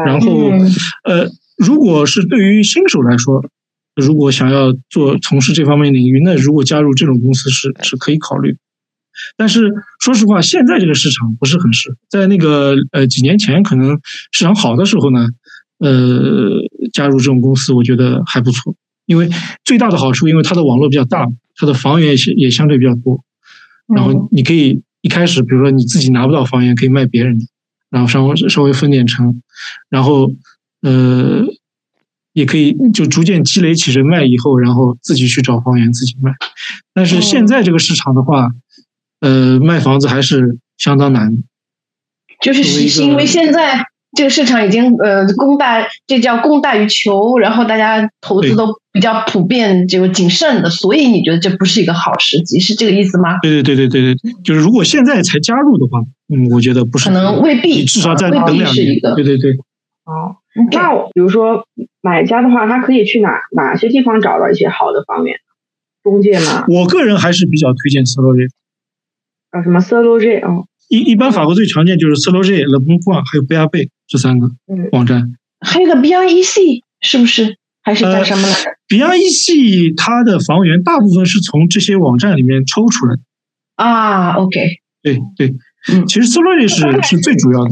[0.04, 0.50] 然后
[1.04, 3.42] 呃，如果是对于新手来说，
[3.96, 8.54] 如果想要做从事这方面领域，那如果加入这种公司是是可以考虑。
[9.36, 11.96] 但是说实话，现在这个市场不是很适合。
[12.08, 14.00] 在那个呃几年前，可能
[14.32, 15.28] 市场好的时候呢，
[15.78, 15.90] 呃，
[16.92, 18.74] 加入这种公司，我觉得还不错。
[19.06, 19.28] 因为
[19.64, 23.24] 最大的好处，因为它的网络比较大，它的房源也也相对比较多。
[23.92, 27.46] 然后你可以一开始，比如说你自己拿不到房源，可以卖别人的，
[27.90, 29.42] 然后稍微稍微分点成，
[29.88, 30.32] 然后
[30.82, 31.44] 呃，
[32.32, 36.32] 也可以就逐渐积累起人脉以后，然后自己去找房源自己卖。
[36.94, 38.52] 但是现在这个市场的话，
[39.20, 41.42] 呃，卖房子还是相当难，
[42.40, 43.84] 就是是因为现在
[44.16, 53.38] 这个市场已经呃供大，这叫供大于求，然后大家投资都比较普遍，这个谨慎的，所以你觉得这不是一个好时机，是这个意思吗？
[53.42, 56.00] 对对对对对对，就是如果现在才加入的话，
[56.34, 59.00] 嗯，我觉得不是，可能未必，至少再等两年。
[59.14, 59.52] 对对对。
[60.04, 60.36] 哦，
[60.72, 61.64] 那比如说
[62.00, 65.36] 买家的话，他可以去哪哪些地方找到一些好的房源？
[66.02, 66.64] 中介吗？
[66.66, 68.48] 我个人还是比较推荐 s l o g
[69.50, 70.48] 啊，什么 s l o g 啊？
[70.88, 74.50] 一一般法国最常见就是 s l o g Le Bon Coin 还有 b a b 这三个
[74.92, 75.34] 网站。
[75.60, 77.56] 还有个 Beyond EC 是不是？
[77.82, 83.22] 还是叫什么来着？Beyond EC 它的房源大部分是从这些网站里面抽出来的。
[83.76, 84.60] 啊，OK。
[85.02, 85.54] 对对，
[85.92, 87.70] 嗯，其实 s l o g 是是最主要的。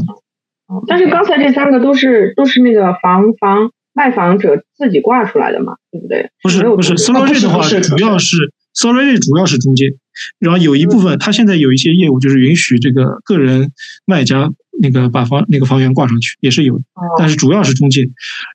[0.87, 3.71] 但是刚才这三个都是都是那个房房。
[3.91, 6.29] 卖房者自己挂出来的嘛，对不对？
[6.41, 8.37] 不是不是 s o l o y 的话，主要是
[8.73, 9.93] s o l o y 主要是中介，
[10.39, 13.71] 然后有一部分，它现在有一些业务就是允许这个个人
[14.05, 14.51] 卖家
[14.81, 16.79] 那个把房那个房源挂上去，也是有，
[17.17, 18.09] 但是主要是中介。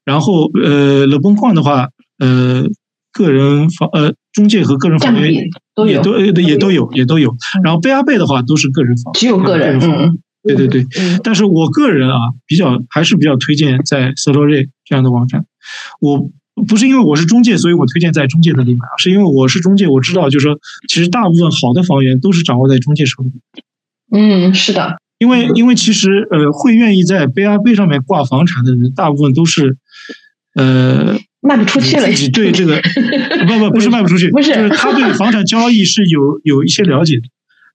[0.05, 2.67] 然后呃，Le Bon Coin 的话，呃，
[3.13, 7.37] 个人房呃中介和个人房源也都也都有也都有。
[7.63, 10.17] 然后贝阿贝的话都是个人房，只有个人房。
[10.47, 10.87] 对对对，
[11.23, 15.47] 但是我个人啊，比较还是比较推荐在 s o l o r y 这样的网站。
[16.01, 16.31] 我
[16.69, 23.33] 不是因为我是中介，所以我推荐在中介那里买，是因为我是中介，我知道就是说，其实大部分好的房源都是掌握在中介手里。
[24.13, 24.97] 嗯，是的。
[25.19, 29.77] 因为因为其实呃，会愿意在贝阿贝上面挂房产的人，大部分都是
[30.55, 32.07] 呃卖不出去了。
[32.09, 32.81] 自己对这个
[33.47, 37.23] 不不不是卖不出去，不是就是他对房产交易是有有一些了解的。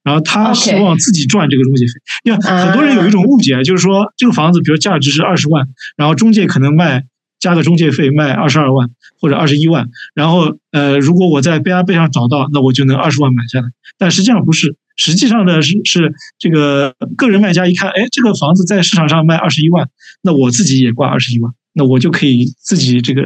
[0.02, 1.92] 然后他希望自己赚这个中介费，
[2.24, 7.04] 因为很多人有一种误解，就是说这个房子比如价值是二十万，然后中介可能卖
[7.40, 13.68] 加个中介费卖二十二万或者二十一万，然后呃如果我在贝阿贝上找到，那我就能二十万买下来。
[13.98, 19.90] 但实际上不是，实际上呢是是这个个人卖家一看，哎这个房子在市场上卖二十一万，
[20.22, 23.24] 那我自己也挂二十一万，那我就可以自己这个。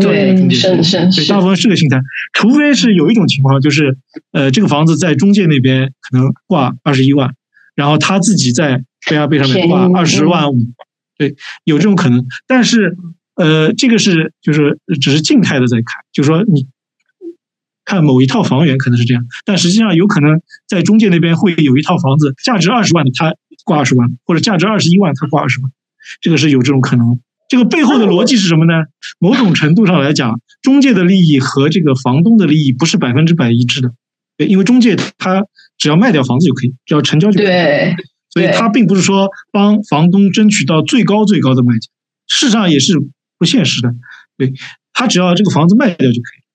[0.00, 2.00] 对，是是是，大部分是个心态，
[2.32, 3.96] 除非是有一种情况，就是
[4.32, 7.36] 呃，这个房子在中介那边可能挂二十一万，
[7.76, 10.58] 然后他自己在贝亚贝上面挂二十万五，
[11.16, 12.26] 对，有这种可能。
[12.48, 12.96] 但是
[13.36, 16.66] 呃，这个是就是只是静态的在看，就是说你
[17.84, 25.70] 看某一套房源可能是这样，但实际上有可能在中介那边会有一套房子价值二十万的，他挂二十万，或者价值二十一万他挂二十万，
[26.20, 27.20] 这个是有这种可能。
[27.48, 28.72] 这个背后的逻辑是什么呢？
[29.20, 33.92] 某种程度上来讲，中介的利益和这个房东的利益不是百分之百一致的，
[34.36, 35.46] 对，因为中介他
[35.78, 37.94] 只要卖掉房子就可以，只要成交就可以，对，
[38.30, 41.88] 所以他并不是说帮房东争取到最高最高的卖价，
[42.26, 42.94] 事实上也是
[43.38, 43.92] 不现实的，
[44.36, 44.52] 对
[44.92, 46.46] 他只要这个房子卖掉就可以。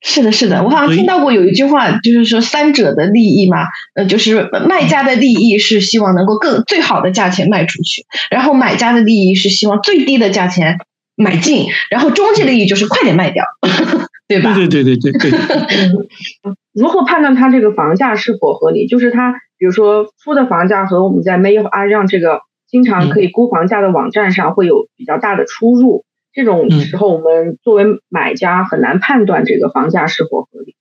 [0.00, 10.78] 是的，是的，我好像听到过有一句话，就是说三者的利益嘛，呃，就是卖家的利益是希望能够更最好的价钱卖出去，然后买家的利益是希望最低的价钱
[11.16, 13.44] 买进，然后中介的利益就是快点卖掉，
[14.28, 14.54] 对吧？
[14.54, 15.38] 对对对对对对。
[16.72, 18.86] 如何判断他这个房价是否合理？
[18.86, 26.04] 就是他，比如说出的房价和我们在 a y 阿让这个经常可以估房价的网站上会有比较大的出入。
[26.32, 30.76] 这种时候，我们作为买家很难判断这个房价是否合理，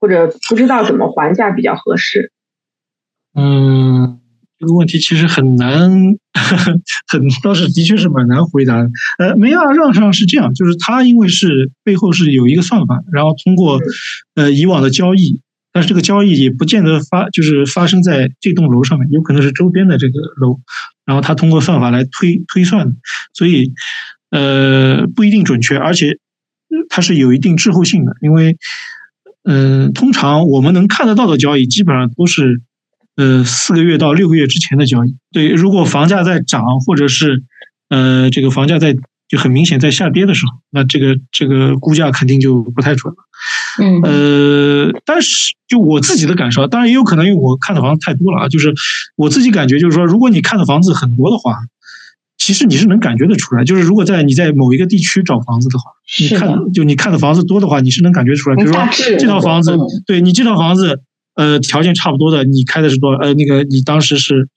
[0.00, 2.32] 或者不知道怎么还价比较合适。
[3.36, 4.18] 嗯，
[4.58, 5.90] 这个问题其实很难，
[7.06, 8.90] 很倒是的确是蛮难回答的。
[9.18, 13.78] 呃，梅亚让上是这样，就是它因为是背后是有一个算法，然后通过
[14.34, 15.40] 呃以往的交易，
[15.74, 20.60] 但是这个交易也不见得发就是发生在这栋楼上面，有可能是周边的这个楼，
[21.04, 22.96] 然后它通过算法来推推算的，
[23.34, 23.74] 所以。
[24.30, 26.18] 呃，不一定准确，而且
[26.88, 28.56] 它是有一定滞后性的，因为，
[29.44, 32.60] 嗯，通常我们能看得到的交易，基本上都是，
[33.14, 35.14] 呃，四个月到六个月之前的交易。
[35.30, 37.44] 对，如果房价在涨，或者是，
[37.90, 38.96] 呃，这个房价在
[39.28, 43.18] 就很明显在下跌的时候，那这个这个估价肯定就不太准了。
[43.80, 48.74] 嗯，呃，但是就我自己的感受，当然也有可能因为我看的房子太多了啊，就是
[49.16, 51.58] 我自己感觉，就是说，如果你看的房子很多的话。
[52.36, 58.56] 其实你是能感觉得出来，就是如果在你在某一个地区找房子的话，你看就你看的房子多的话，你是能感觉出来。
[58.56, 58.86] 比如说
[59.18, 61.00] 这套房子，对你这套房子，
[61.36, 63.18] 呃，条件差不多的，你开的是多少？
[63.20, 64.48] 呃，那个你当时是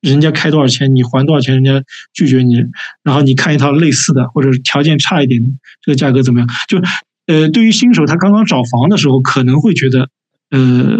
[0.00, 1.82] 人家开多少钱，你还多少钱，人家
[2.14, 2.64] 拒绝你，
[3.02, 5.50] 然后你看一套类似的或者条件差一点的，
[5.82, 6.48] 这个价格怎么样？
[6.66, 6.78] 就
[7.26, 10.08] 呃，对于新手他刚刚找房的时候，可能会觉得
[10.50, 10.98] 呃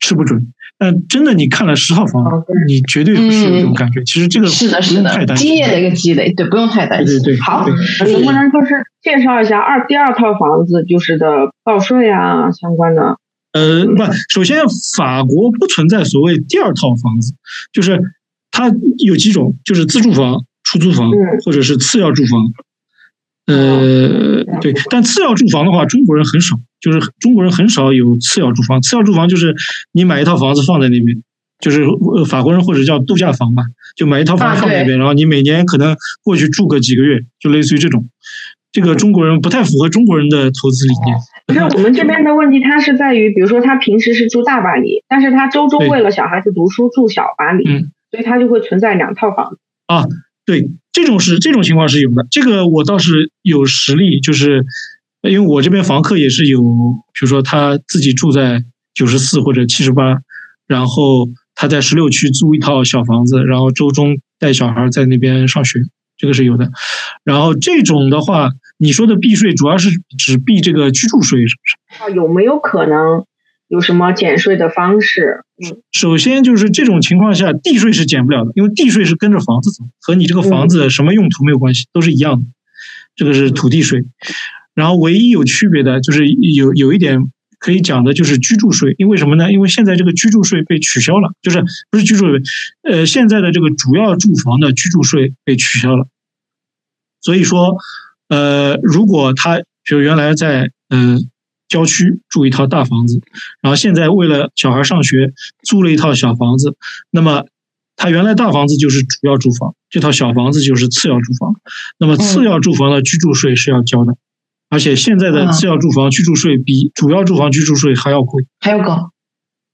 [0.00, 0.52] 吃不准。
[0.78, 4.02] 但真的，你看了十套房，你绝对不是有这种感觉。
[4.04, 7.20] 其实这个是的，是的，经验的一个积累，对，不用太担心。
[7.22, 13.16] 对对，好，能不能就是介绍一下二第二套房子就是的报税啊相关的？
[13.52, 14.58] 呃，不，首先
[14.96, 17.34] 法国不存在所谓第二套房子，
[17.72, 18.02] 就是。
[18.50, 22.40] 它有几种，就是自住房、出租房嗯或者是次要住房。
[23.48, 28.80] 呃，对，但次要住房的话，中国人很少，就是中国人很少有次要住房。
[28.82, 29.54] 次要住房就是
[29.92, 31.22] 你买一套房子放在那边，
[31.58, 33.64] 就是呃法国人或者叫度假房吧，
[33.96, 38.08] 就买一套房放在那边，然后你每年可能过去住个几个月，就类似于这种。
[38.70, 41.16] 这个中国人不太符合中国人的投资理念。
[41.46, 49.58] 不是我们这边的问题，它是在于，比如说他平时是住大巴黎，但是他周中为了小孩子读书住小巴黎，嗯所以他就会存在两套房子。
[49.86, 50.04] 啊，
[50.48, 52.26] 对，这种是这种情况是有的。
[52.30, 54.64] 这个我倒是有实例，就是
[55.20, 60.22] 因为我这边房客也是有，比如说他自己住在九十四或者七十八，
[60.66, 65.80] 然后他在十六区租一套小房子，然后周中带小孩在那边上学，
[66.16, 66.72] 这个是有的。
[67.24, 72.02] 然后这种的话，你说的避税主要是指避这个居住税，是不是？
[72.02, 73.26] 啊，有没有可能
[73.68, 75.44] 有什么减税的方式？
[75.62, 82.46] 嗯，首先就是这种情况下，地税是减不了的，因为地税是跟着房子走，和你这个房子什么用途没有关系，都是一样的。
[83.14, 84.04] 这个是土地税。
[84.74, 89.52] 然后唯一有区别的就是有有一点可以讲的就是居住税，因为什么呢？
[89.52, 92.40] 因为现在这个居住税被取消了，就是不是居住税，
[92.82, 96.06] 呃，现在的这个主要住房的居住税被取消了。
[97.20, 97.76] 所以说，
[98.28, 101.18] 呃，如果他比如原来在呃
[101.68, 103.20] 郊区住一套大房子，
[103.60, 106.76] 然后现在为了小孩上学租了一套小房子，
[107.10, 107.46] 那么
[107.96, 111.54] 他原来大房子就是主要住房，这套小房子就是次要住房。
[111.98, 114.16] 那么次要住房的居住税是要交的，
[114.70, 118.46] 而且现在的嗯次要住房居住税比主要住房居住税还要贵。
[118.60, 118.92] 还有个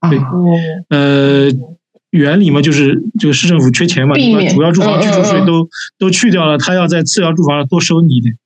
[0.01, 0.18] 啊对
[0.88, 1.51] 呃，
[2.11, 5.68] 原理嘛，就是这个市政府缺钱嘛，把主要住房居住税都
[5.99, 8.36] 都去掉了，他要在次要住房上多收你一点。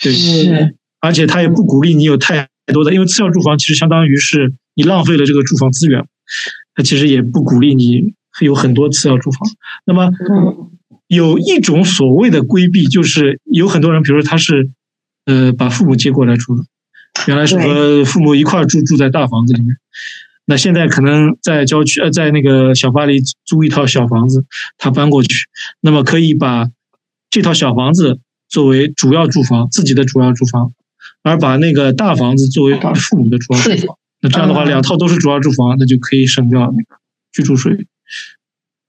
[0.00, 6.06] 对，是而且他也不鼓励你有太多的，因为次要住房其实相当于是你浪费了这个住房资源，
[6.74, 9.40] 它其实也不鼓励你有很多次要住房。
[9.84, 10.68] 那么嗯。
[11.08, 14.70] 有一种所谓的规避，就是有很多人，比如说他是
[15.26, 16.64] 呃把父母接过来住的，
[17.26, 19.76] 原来是和父母一块儿住住在大房子里面，
[20.46, 24.46] 那现在可能在郊区呃在那个小巴黎租一套小房子，
[24.78, 25.34] 他搬过去，
[25.82, 26.70] 那么可以把
[27.28, 28.18] 这套小房子
[28.48, 30.72] 作为主要住房，自己的主要住房，
[31.22, 33.96] 而把那个大房子作为父母的主要住房。
[34.20, 36.96] 那这样的话，嗯两套都是主要住房，那就可以省掉那个
[37.32, 37.86] 居住税。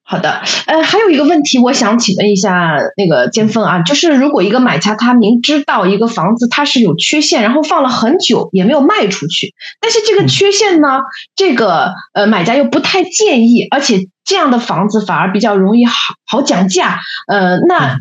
[0.06, 11.00] 好的，呃，还有一个问题，我想请问一下那个尖峰啊，就是如果一个买家他明知道一个房子它是有缺陷，然后放了很久也没有卖出去，但是这个缺陷呢，
[11.36, 15.94] 这个呃买家又不太建议，而且这样的房子反而比较容易好
[16.26, 17.98] 好讲价，呃，那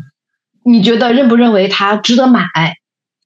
[0.65, 2.43] 你觉得认不认为它值得买？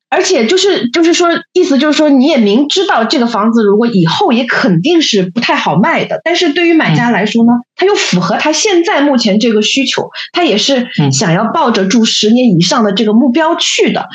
[0.10, 14.08] 而且就是就是说，意思就是说，你也明知道这个房子如果以后也肯定是不太好卖的，但是对于买家来说呢，他又符合他现在目前这个需求，他也是嗯想要抱着住十年以上的这个目标去的，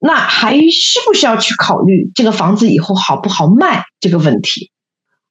[0.00, 4.70] 那还需不需要去考虑这个房子以后好不好卖这个问题？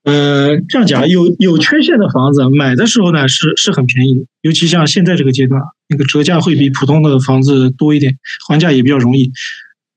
[0.03, 9.31] 呃，这样讲，有有缺陷的房子买的时候呢是是很便宜的，尤其像现在这个阶段，那个折价会比普通的房子多一点，还价也比较容易。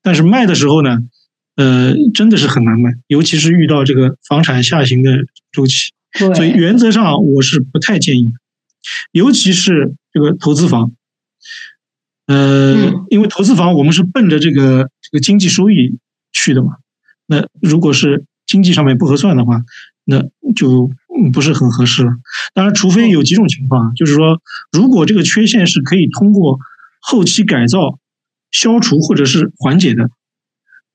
[0.02, 1.02] 但是卖的时候呢，
[1.56, 5.92] 呃，真的是很难卖，尤其是遇到这个房产下行的周期。
[6.34, 8.32] 所以原则上我是不太建议的，
[9.12, 10.90] 尤其是这个投资房。
[12.26, 15.98] 呃，嗯因为投资房我们是奔着这个这个经济收益
[16.32, 16.78] 去的嘛，
[17.26, 19.62] 那如果是经济上面不合算的话，
[20.04, 20.24] 那
[20.56, 22.16] 就嗯不是很合适了。
[22.54, 24.40] 当然，除非有几种情况，就是说，
[24.72, 26.58] 如果这个缺陷是可以通过
[27.00, 27.99] 后期改造
[28.50, 30.10] 消除或者是缓解的。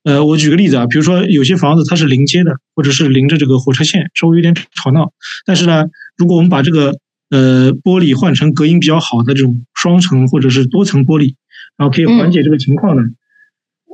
[0.04, 5.12] 呃，我举个例子啊，比如说有些房子它是临街的，或者是临着这个火车线，稍微有点吵闹，
[5.44, 5.86] 但是呢，
[6.16, 7.00] 如果我们把这个
[7.30, 11.34] 呃玻璃换成隔音比较好的这种双层或者是多层玻璃，
[11.76, 13.02] 然后可以缓解这个情况呢，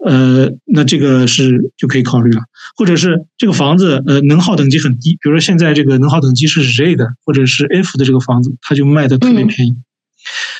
[0.04, 2.42] 呃，那这个是就可以考虑了。
[2.76, 9.76] 或者是这个房子呃能耗等级很低，比如说现在这个能耗等级是 J 的或者是 F 的这个房子，它就卖的特别便宜。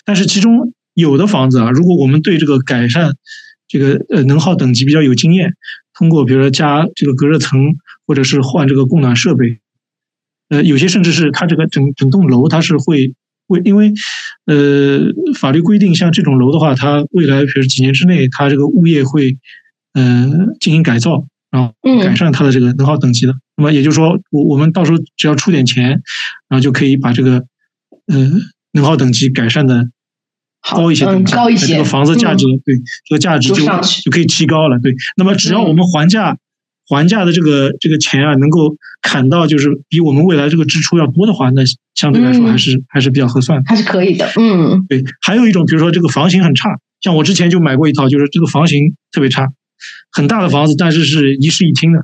[0.07, 3.17] 但是其中有的房子啊，如果我们对这个改善
[3.67, 5.55] 这个呃能耗等级比较有经验，
[5.95, 7.77] 通过比如说加这个隔热层
[8.07, 9.59] 或者是换这个供暖设备，
[10.51, 13.15] 呃，有些甚至是它这个整整栋楼它是会
[13.49, 13.95] 会因为
[14.45, 15.01] 呃
[15.35, 19.39] 法律规定，像这种楼的话，它未来比如几年之内，它这个物业会
[19.95, 20.29] 呃
[20.61, 23.35] 进行改造，然后改善它的这个能耗等级的。
[23.57, 26.03] 那么也就是说，我我们到时候只要出点钱，
[26.49, 27.47] 然后就可以把这个
[28.07, 28.31] 呃
[28.73, 29.89] 能耗等级改善的。
[30.71, 32.77] 高一些嗯高一些这个房子价值、对
[33.09, 33.67] 这个价值就就
[34.05, 34.79] 就可以提高了。
[34.79, 36.39] 对，那么只要我们还价
[36.89, 41.63] 还价的这个这个钱啊，能够砍到就是比我们未来这个支出要多的话，那
[41.95, 43.65] 相对来说还是、还是比较合算的。
[43.69, 44.31] 还是可以的。
[44.37, 49.49] 嗯对，还有一种，比如说这个房型很差，像我之前就买过一套，就是这个房型特别差，
[50.13, 52.01] 很大的房子，但是是一室一厅的。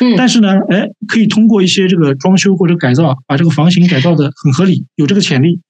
[0.00, 5.60] 嗯但是呢，哎，可以通过一些这个装修或者改造，把这个房型改造的很合理，有这个潜力。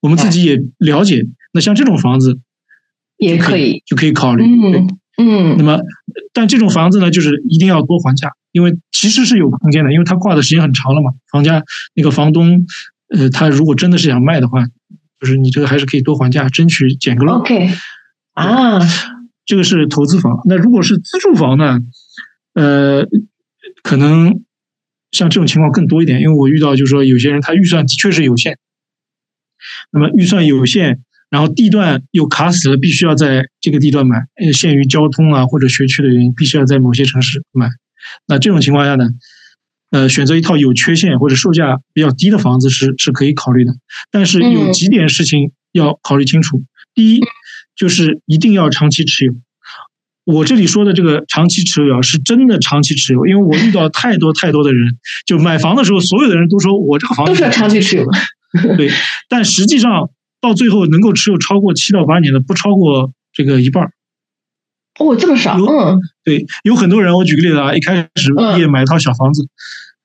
[0.00, 2.40] 我们自己也了解，那像这种房子就
[3.18, 3.82] 也可以。
[3.86, 4.44] 就可以考虑。
[4.70, 4.88] 对嗯
[5.18, 5.80] 嗯那么，
[6.32, 11.12] 但这种房子呢，就是一定要多还价，因为其实是有空间的，因为它挂的时间很长了嘛。
[11.30, 11.62] 房价
[11.94, 12.66] 那个房东，
[13.08, 14.64] 呃，他如果真的是想卖的话，
[15.20, 17.40] 就是你这个还是可以多还价，争取捡个漏。
[17.40, 17.68] ，OK
[18.32, 18.78] 啊，
[19.44, 20.40] 这个是投资房。
[20.46, 21.80] 那如果是自住房呢？
[22.54, 23.06] 呃，
[23.82, 24.42] 可能
[25.12, 28.58] 像这种情况更多一点，因为我遇到就是说有些人他预算的确是有限，
[29.92, 31.00] 那么预算有限，
[31.30, 37.68] 然后地段又卡死了，必须要在这个地段买，呃，限于交通啊或者学区的原因，必须要在某些城市买。
[38.26, 39.10] 那这种情况下呢，
[39.90, 43.72] 呃，选择一套有缺陷或者售价比较低的房子是是可以考虑的，
[44.10, 46.64] 但是有嗯几点事情要考虑清楚。
[46.94, 47.20] 第一，
[47.76, 49.34] 就是一定要长期持有。
[50.24, 58.12] 我这里说的这个长期持有啊，是真的长期持有，因为我遇到太多太多的人，就买房的时候，所有的人都说我这个房子都是要长期持有的，
[58.76, 58.90] 对，
[59.28, 60.10] 但实际上
[60.40, 63.92] 到最后能够持有超过七到八年的，不超过这个一半儿。
[64.98, 66.00] 哦，这么少，有嗯。
[66.24, 68.54] 对，有很多人，我举个例子啊，一开始嗯。
[68.54, 69.46] 毕业买一套小房子，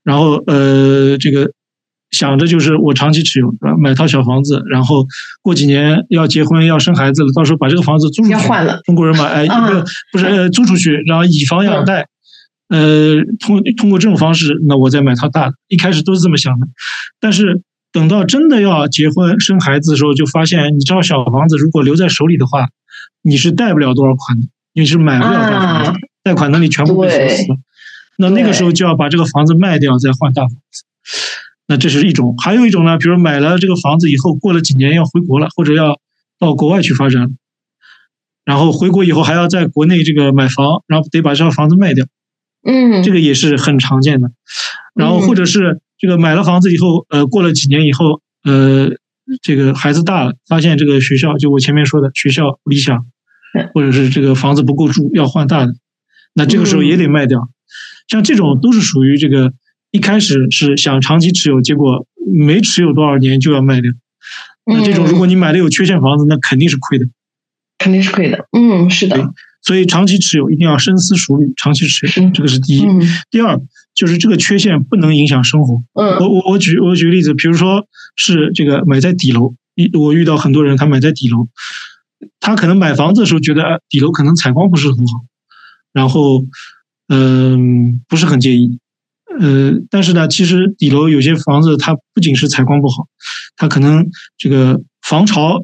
[0.03, 1.51] 然后呃，这个
[2.11, 5.05] 想着就是我长期持有，买套小房子，然后
[5.41, 8.79] 过几年要结婚要生孩子了，到时候把这个房子租出去，要换了。
[8.85, 9.83] 中国人嘛，哎，啊不是
[10.13, 12.07] 不是呃租出去，然后以房养贷，
[12.69, 16.67] 呃，通通过这种方式，那我再买套大的，一开始都是这么想的，
[17.19, 17.61] 但是
[17.95, 22.67] 等到真的要结婚生孩子的时候，就发现，你这套小房子如果留在手里的话，
[23.21, 27.57] 你是贷不了多少款的，你是买不了大房子啊，贷款能力全部被锁死了。
[28.17, 30.83] 那那个时候就要把这个房子卖掉，再换大房子。
[31.67, 35.97] 那这是一种，还有一种呢，比如买了这个房子以后，过了几年要回国了，或者要
[36.37, 37.37] 到国外去发展，
[38.43, 42.05] 然后回国以后还要在国内这个买房，然后得把这套房子卖掉，
[42.67, 44.31] 嗯，这个也是很常见的。
[44.93, 48.89] 然后或者是这个买了房子以后，呃，过了几年以后，呃，
[49.41, 53.05] 这个孩子大了，发现这个学校就我前面说的学校理想，
[53.73, 55.73] 或者是这个房子不够住，要换大的，
[56.33, 57.49] 那这个时候也得卖掉。
[58.07, 59.53] 像这种都是属于这个
[59.91, 63.91] 一开始是想长期持有，结果没持有多少年就要卖掉。
[64.65, 67.07] 那这种如果你买的有缺陷房子，那肯定是亏的。
[67.77, 68.45] 肯定是亏的。
[68.51, 69.33] 嗯，是的。
[69.61, 72.85] 所以长期持有一定要深思熟虑，长期持有这个是第一。
[72.85, 73.59] 嗯第二
[73.95, 75.81] 就是这个缺陷不能影响生活。
[75.93, 76.19] 嗯。
[76.19, 81.47] 我我我举我举个例子，比如说是这个买在底楼，一我遇到很多人他买在底楼，
[82.39, 85.23] 他可能买房子的时候觉得哎底楼可能采光不是很好，
[85.93, 86.45] 然后
[87.07, 88.79] 嗯、不是很介意，
[89.39, 93.07] 呃但是呢，其实底楼有些房子它不仅是采光不好，
[93.55, 95.63] 它可能这个防潮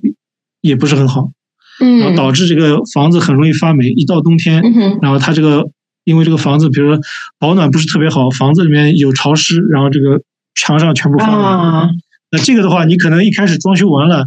[0.61, 1.31] 也不是很好，
[1.79, 5.67] 然后嗯导致这个房子很容易发霉，一到冬天嗯然后它这个
[6.03, 7.01] 因为这个房子，比如说
[7.39, 10.21] 保暖不是特别好，房子里面有潮湿，然后这个
[10.55, 11.43] 墙上全部发霉。
[11.43, 11.89] 啊，
[12.31, 14.25] 那这个的话，你可能一开始装修完了，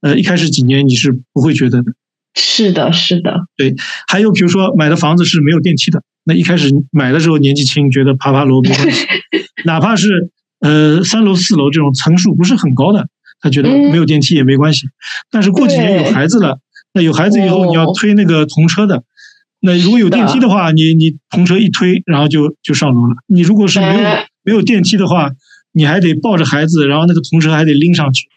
[0.00, 1.92] 呃，一开始几年你是不会觉得的。
[2.36, 3.76] 是的，是的，对
[4.08, 9.06] 还有比如说买的房子是没有电梯的，那一开始买的时候年纪轻，觉得爬爬楼没关系，
[9.64, 13.06] 哪怕是呃三楼四楼这种层数不是很高的，
[13.40, 14.88] 他觉得嗯没有电梯也没关系。
[15.30, 16.58] 但是过几年有孩子了，
[16.92, 19.04] 那有孩子以后哦你要推那个童车的，
[19.66, 23.16] 那如果有电梯的话，你你童车一推，然后就就上楼了。
[23.26, 25.30] 你如果是没有哎没有电梯的话，
[25.72, 28.28] 你还得抱着孩子，然后那个童车还得拎上去，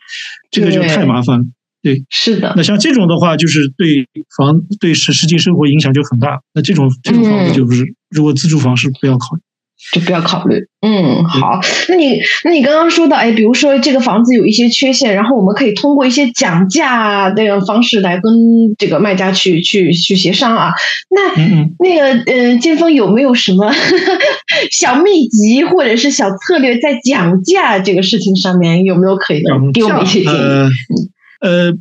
[0.50, 1.46] 这个就太麻烦了。
[1.84, 4.08] 对是的，那像这种的话，就是对
[4.38, 6.40] 房对实实际生活影响就很大。
[6.54, 9.42] 那这种这种房子就不是，如果自住房是不要考虑。
[9.92, 10.66] 就不要考虑。
[10.82, 11.60] 嗯，好，
[11.90, 18.34] 那你那你刚刚说到，哎，比如说这个房子有一些缺陷，然后我们可以通过一些讲价这种方式来跟
[18.78, 20.74] 这个卖家去去去协商啊。
[21.10, 21.68] 那。
[21.80, 23.72] 那个嗯，建峰有没有什么
[24.72, 30.36] 小秘籍或者是小策略，在讲价这个事情上面有没有可以讲给我们一些建议？
[30.36, 30.70] 呃
[31.40, 31.74] 呃，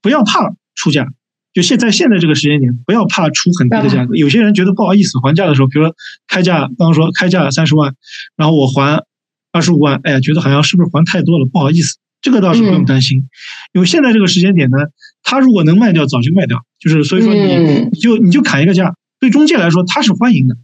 [0.00, 1.06] 不要怕出价，
[1.52, 4.16] 就现在现在这个时间点，不要怕出很低的价格。
[4.16, 5.94] 有些人觉得不好意思还价的时候，比如说
[6.26, 7.94] 开价，刚刚说开价三十万，
[8.36, 9.04] 然后我还
[9.52, 11.98] 二十五万，哎呀，觉得好像是不是还太多了，不好意思。
[12.22, 13.28] 这个倒是不用担心，
[13.72, 14.78] 因为现在这个时间点呢，
[15.24, 16.64] 他如果能卖掉，早就卖掉。
[16.78, 20.56] 就是所以说你嗯你就你就砍一个价，对中介来说他是欢迎的，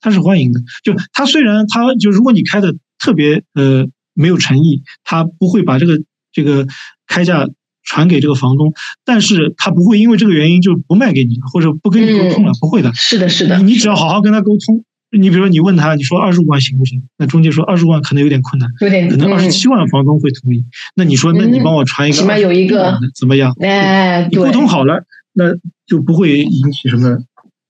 [0.00, 0.60] 他是欢迎的。
[0.84, 6.66] 就他虽然他就如果你开的特别呃没有诚意，他不会把这个这个
[7.06, 7.48] 开价
[7.86, 8.74] 传给这个房东，
[9.04, 12.92] 但是他不会因为这个原因就不卖给你，或者不跟你沟通了，不会的。
[12.92, 14.84] 是的，是的，你你只要好好跟他沟通，
[15.16, 17.02] 你比如说你问他，你说二十五万行不行？
[17.16, 20.62] 那中介说二十万可能有点困难，有点可能二十七万房东会同意。
[20.94, 23.54] 那你说，那你帮我传一个，起码有一个怎么样？
[23.60, 25.54] 哎，你沟通好了，那
[25.86, 27.18] 就不会引起什么。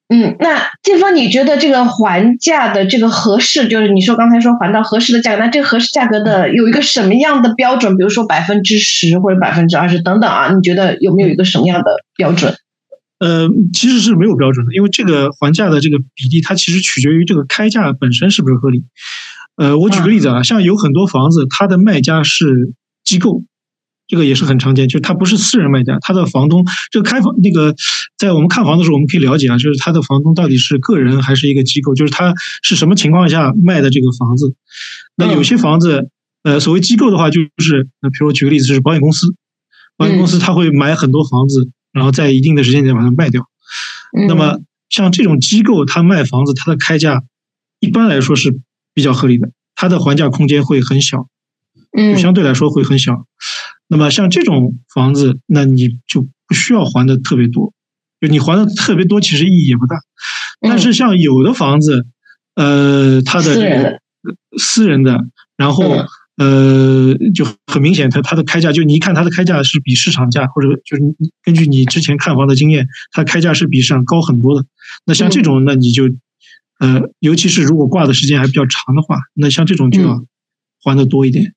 [0.09, 7.97] 嗯，那建峰，你觉得这个还价的这个合适，就是你说刚才说还到合适的价格，那这个合适价格的有一个什么样的标准？
[7.97, 10.55] 比如说百分之十或者百分之二十等等啊？
[10.55, 12.55] 你觉得有没有一个什么样的标准？
[13.19, 18.85] 呃，其实是没有标准的，因为这个还价的这个比例，它其实取决于这个开价本身是不是合理。
[19.57, 23.43] 呃，我举个例子啊，像有很多房子，它的卖家是机构。
[24.09, 27.75] 这个也是很常见，就是他不是私人卖家，他的房东这个开房那个，
[28.17, 34.55] 在我们看房的时候，我们可以了解啊，就是他的房东到底是个人还是一个机构，就是他是什么情况下卖的这个房子。
[35.17, 36.09] 那有些房子，
[36.43, 39.35] 呃，所谓机构的话，就是那比如我举个例子，就是保险公司，
[39.97, 43.49] 保险公司他会买很多房子，然后在一定的时间点把它卖掉。
[44.29, 47.25] 那么像这种机构，他卖房子，他的开价
[47.81, 48.61] 一般来说是
[48.95, 51.27] 比较合理的，他的还价空间会很小，
[51.93, 53.27] 就相对来说会很小。
[53.89, 57.73] 那么像这种房子，那你就不需要还的特别多，
[58.21, 59.97] 就你还的特别多，其实意义也不大。
[60.61, 62.07] 但是像有的房子，
[62.55, 64.01] 呃，它的这个
[64.59, 65.27] 私人的，
[65.57, 66.05] 然后
[66.37, 71.03] 呃，就很明显，它它的开价，就你一看它的开价是比市场价，或者就是
[71.43, 74.67] 根据你之前看房的经验，它开价是比市场高很多的。
[75.05, 76.05] 那像这种，那你就
[76.79, 80.25] 呃，尤其是如果挂的时间还比较长的话，那像这种就要
[80.83, 81.55] 还的多一点。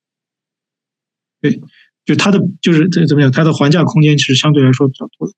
[1.41, 1.61] 对。
[2.05, 3.31] 就它的就是这怎么讲？
[3.31, 5.33] 它的还价空间其实相对来说比较多的。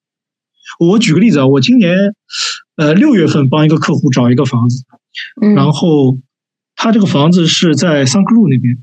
[0.79, 1.97] 我举个例子啊，我今年
[2.77, 4.85] 呃六月份帮一个客户找一个房子，
[5.55, 6.17] 然后
[6.75, 8.77] 他这个房子是在桑克路那边，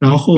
[0.00, 0.34] 然后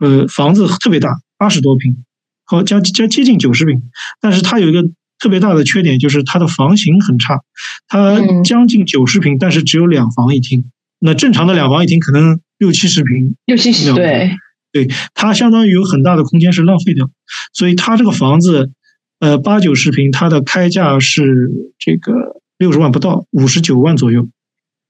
[0.00, 2.04] 呃房子特别大，八十多平，
[2.44, 3.80] 好将将接近九十平，
[4.20, 4.82] 但是它有一个
[5.20, 7.40] 特别大的缺点，就是它的房型很差，
[7.86, 10.64] 它将近九十平，但是只有两房一厅。
[10.98, 14.36] 那正常的两房一厅可能六七十平，六七十对。
[14.76, 17.10] 对它相当于有很大的空间是浪费掉，
[17.54, 18.72] 所以它这个房子，
[19.20, 22.12] 呃八九十平，它的开价是这个
[22.58, 24.28] 六十万不到，五十九万左右。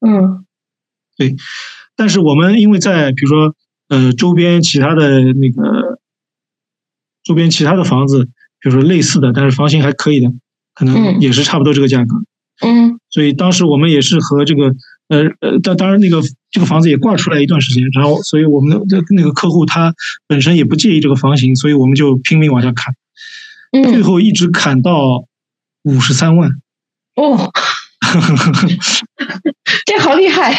[0.01, 0.45] 嗯，
[1.17, 1.37] 对，
[1.95, 3.55] 但是我们因为在比如说
[3.89, 6.01] 呃周边其他的那个
[7.23, 8.25] 周边其他的房子，
[8.61, 10.33] 比如说类似的，但是房型还可以的，
[10.75, 12.17] 可能也是差不多这个价格。
[12.67, 14.75] 嗯，所以当时我们也是和这个。
[15.09, 19.95] 呃呃，当当然，那个这个房子也挂出来一段时间，然后，所以我们的那个客户他
[20.27, 22.95] 本身也不介意这个房型，所以我们就拼命往下砍，
[23.93, 25.25] 最后一直砍到
[25.85, 26.51] 五十三万。
[27.15, 27.51] 哦，
[29.87, 30.53] 这好厉害！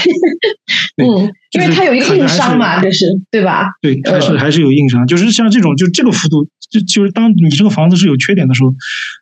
[0.96, 3.68] 嗯，因为它有一个硬伤嘛，这是对吧？
[3.82, 8.74] 对，还是还是有硬伤，就是像这种，就这个幅度，就就是当你这个房子是有缺点的时候，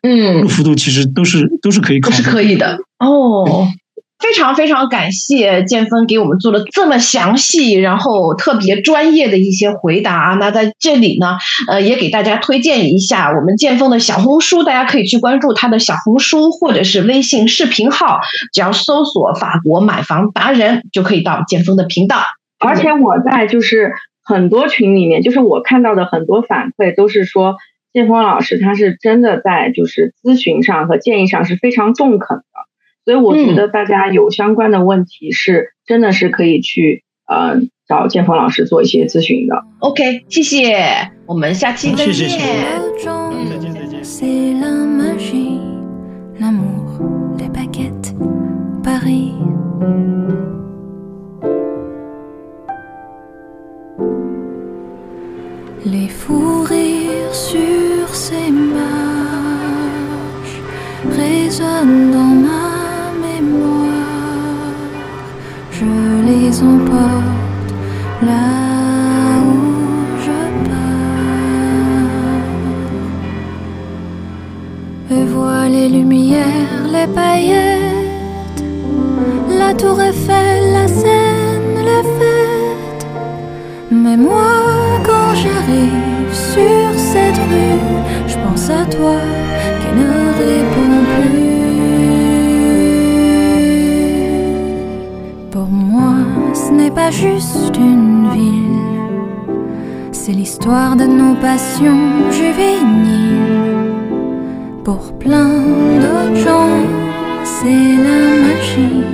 [0.02, 3.68] 嗯，这个幅度其实都是都是可以考，是可以的哦。
[4.18, 10.36] 非常非常感谢建峰给我们做了这么详细，然后特别专业的一些回答。
[10.40, 11.36] 那在这里呢，
[11.68, 18.20] 呃，也给大家推荐一下我们建峰的小红书，大家可以去关注他的小红书或者是微信视频号，
[18.52, 22.22] 只要搜索“法国买房达人”就可以到建峰的频道。
[22.58, 23.92] 而且我在就是
[24.24, 27.56] 很多群里面，就是我看到的很多反馈都是说，
[27.92, 32.44] 建峰老师他是真的在就是咨询上和建议上是非常中肯的。
[33.06, 39.62] 所以我觉得大家有相关的问题是真的是可以去呃找建峰老师做一些咨询的。
[39.78, 42.28] OK，谢谢，我们下期再见。
[55.86, 56.08] je les
[66.62, 67.70] emporte
[68.22, 68.48] là
[69.44, 69.56] où
[70.24, 70.38] je
[70.68, 70.78] pars.
[75.10, 78.64] Et vois les lumières, les paillettes,
[79.58, 83.06] la tour Eiffel, la scène, la fête.
[83.90, 84.52] Mais moi,
[85.04, 87.80] quand j'arrive sur cette rue,
[88.26, 89.20] je pense à toi
[89.80, 90.10] qui ne
[90.42, 91.56] répond plus.
[95.86, 96.15] ce
[96.76, 99.52] n'est pas juste une ville,
[100.12, 103.92] c'est l'histoire de nos passions juvéniles.
[104.84, 105.58] Pour plein
[106.02, 106.80] d'autres gens,
[107.44, 109.04] c'est la magie,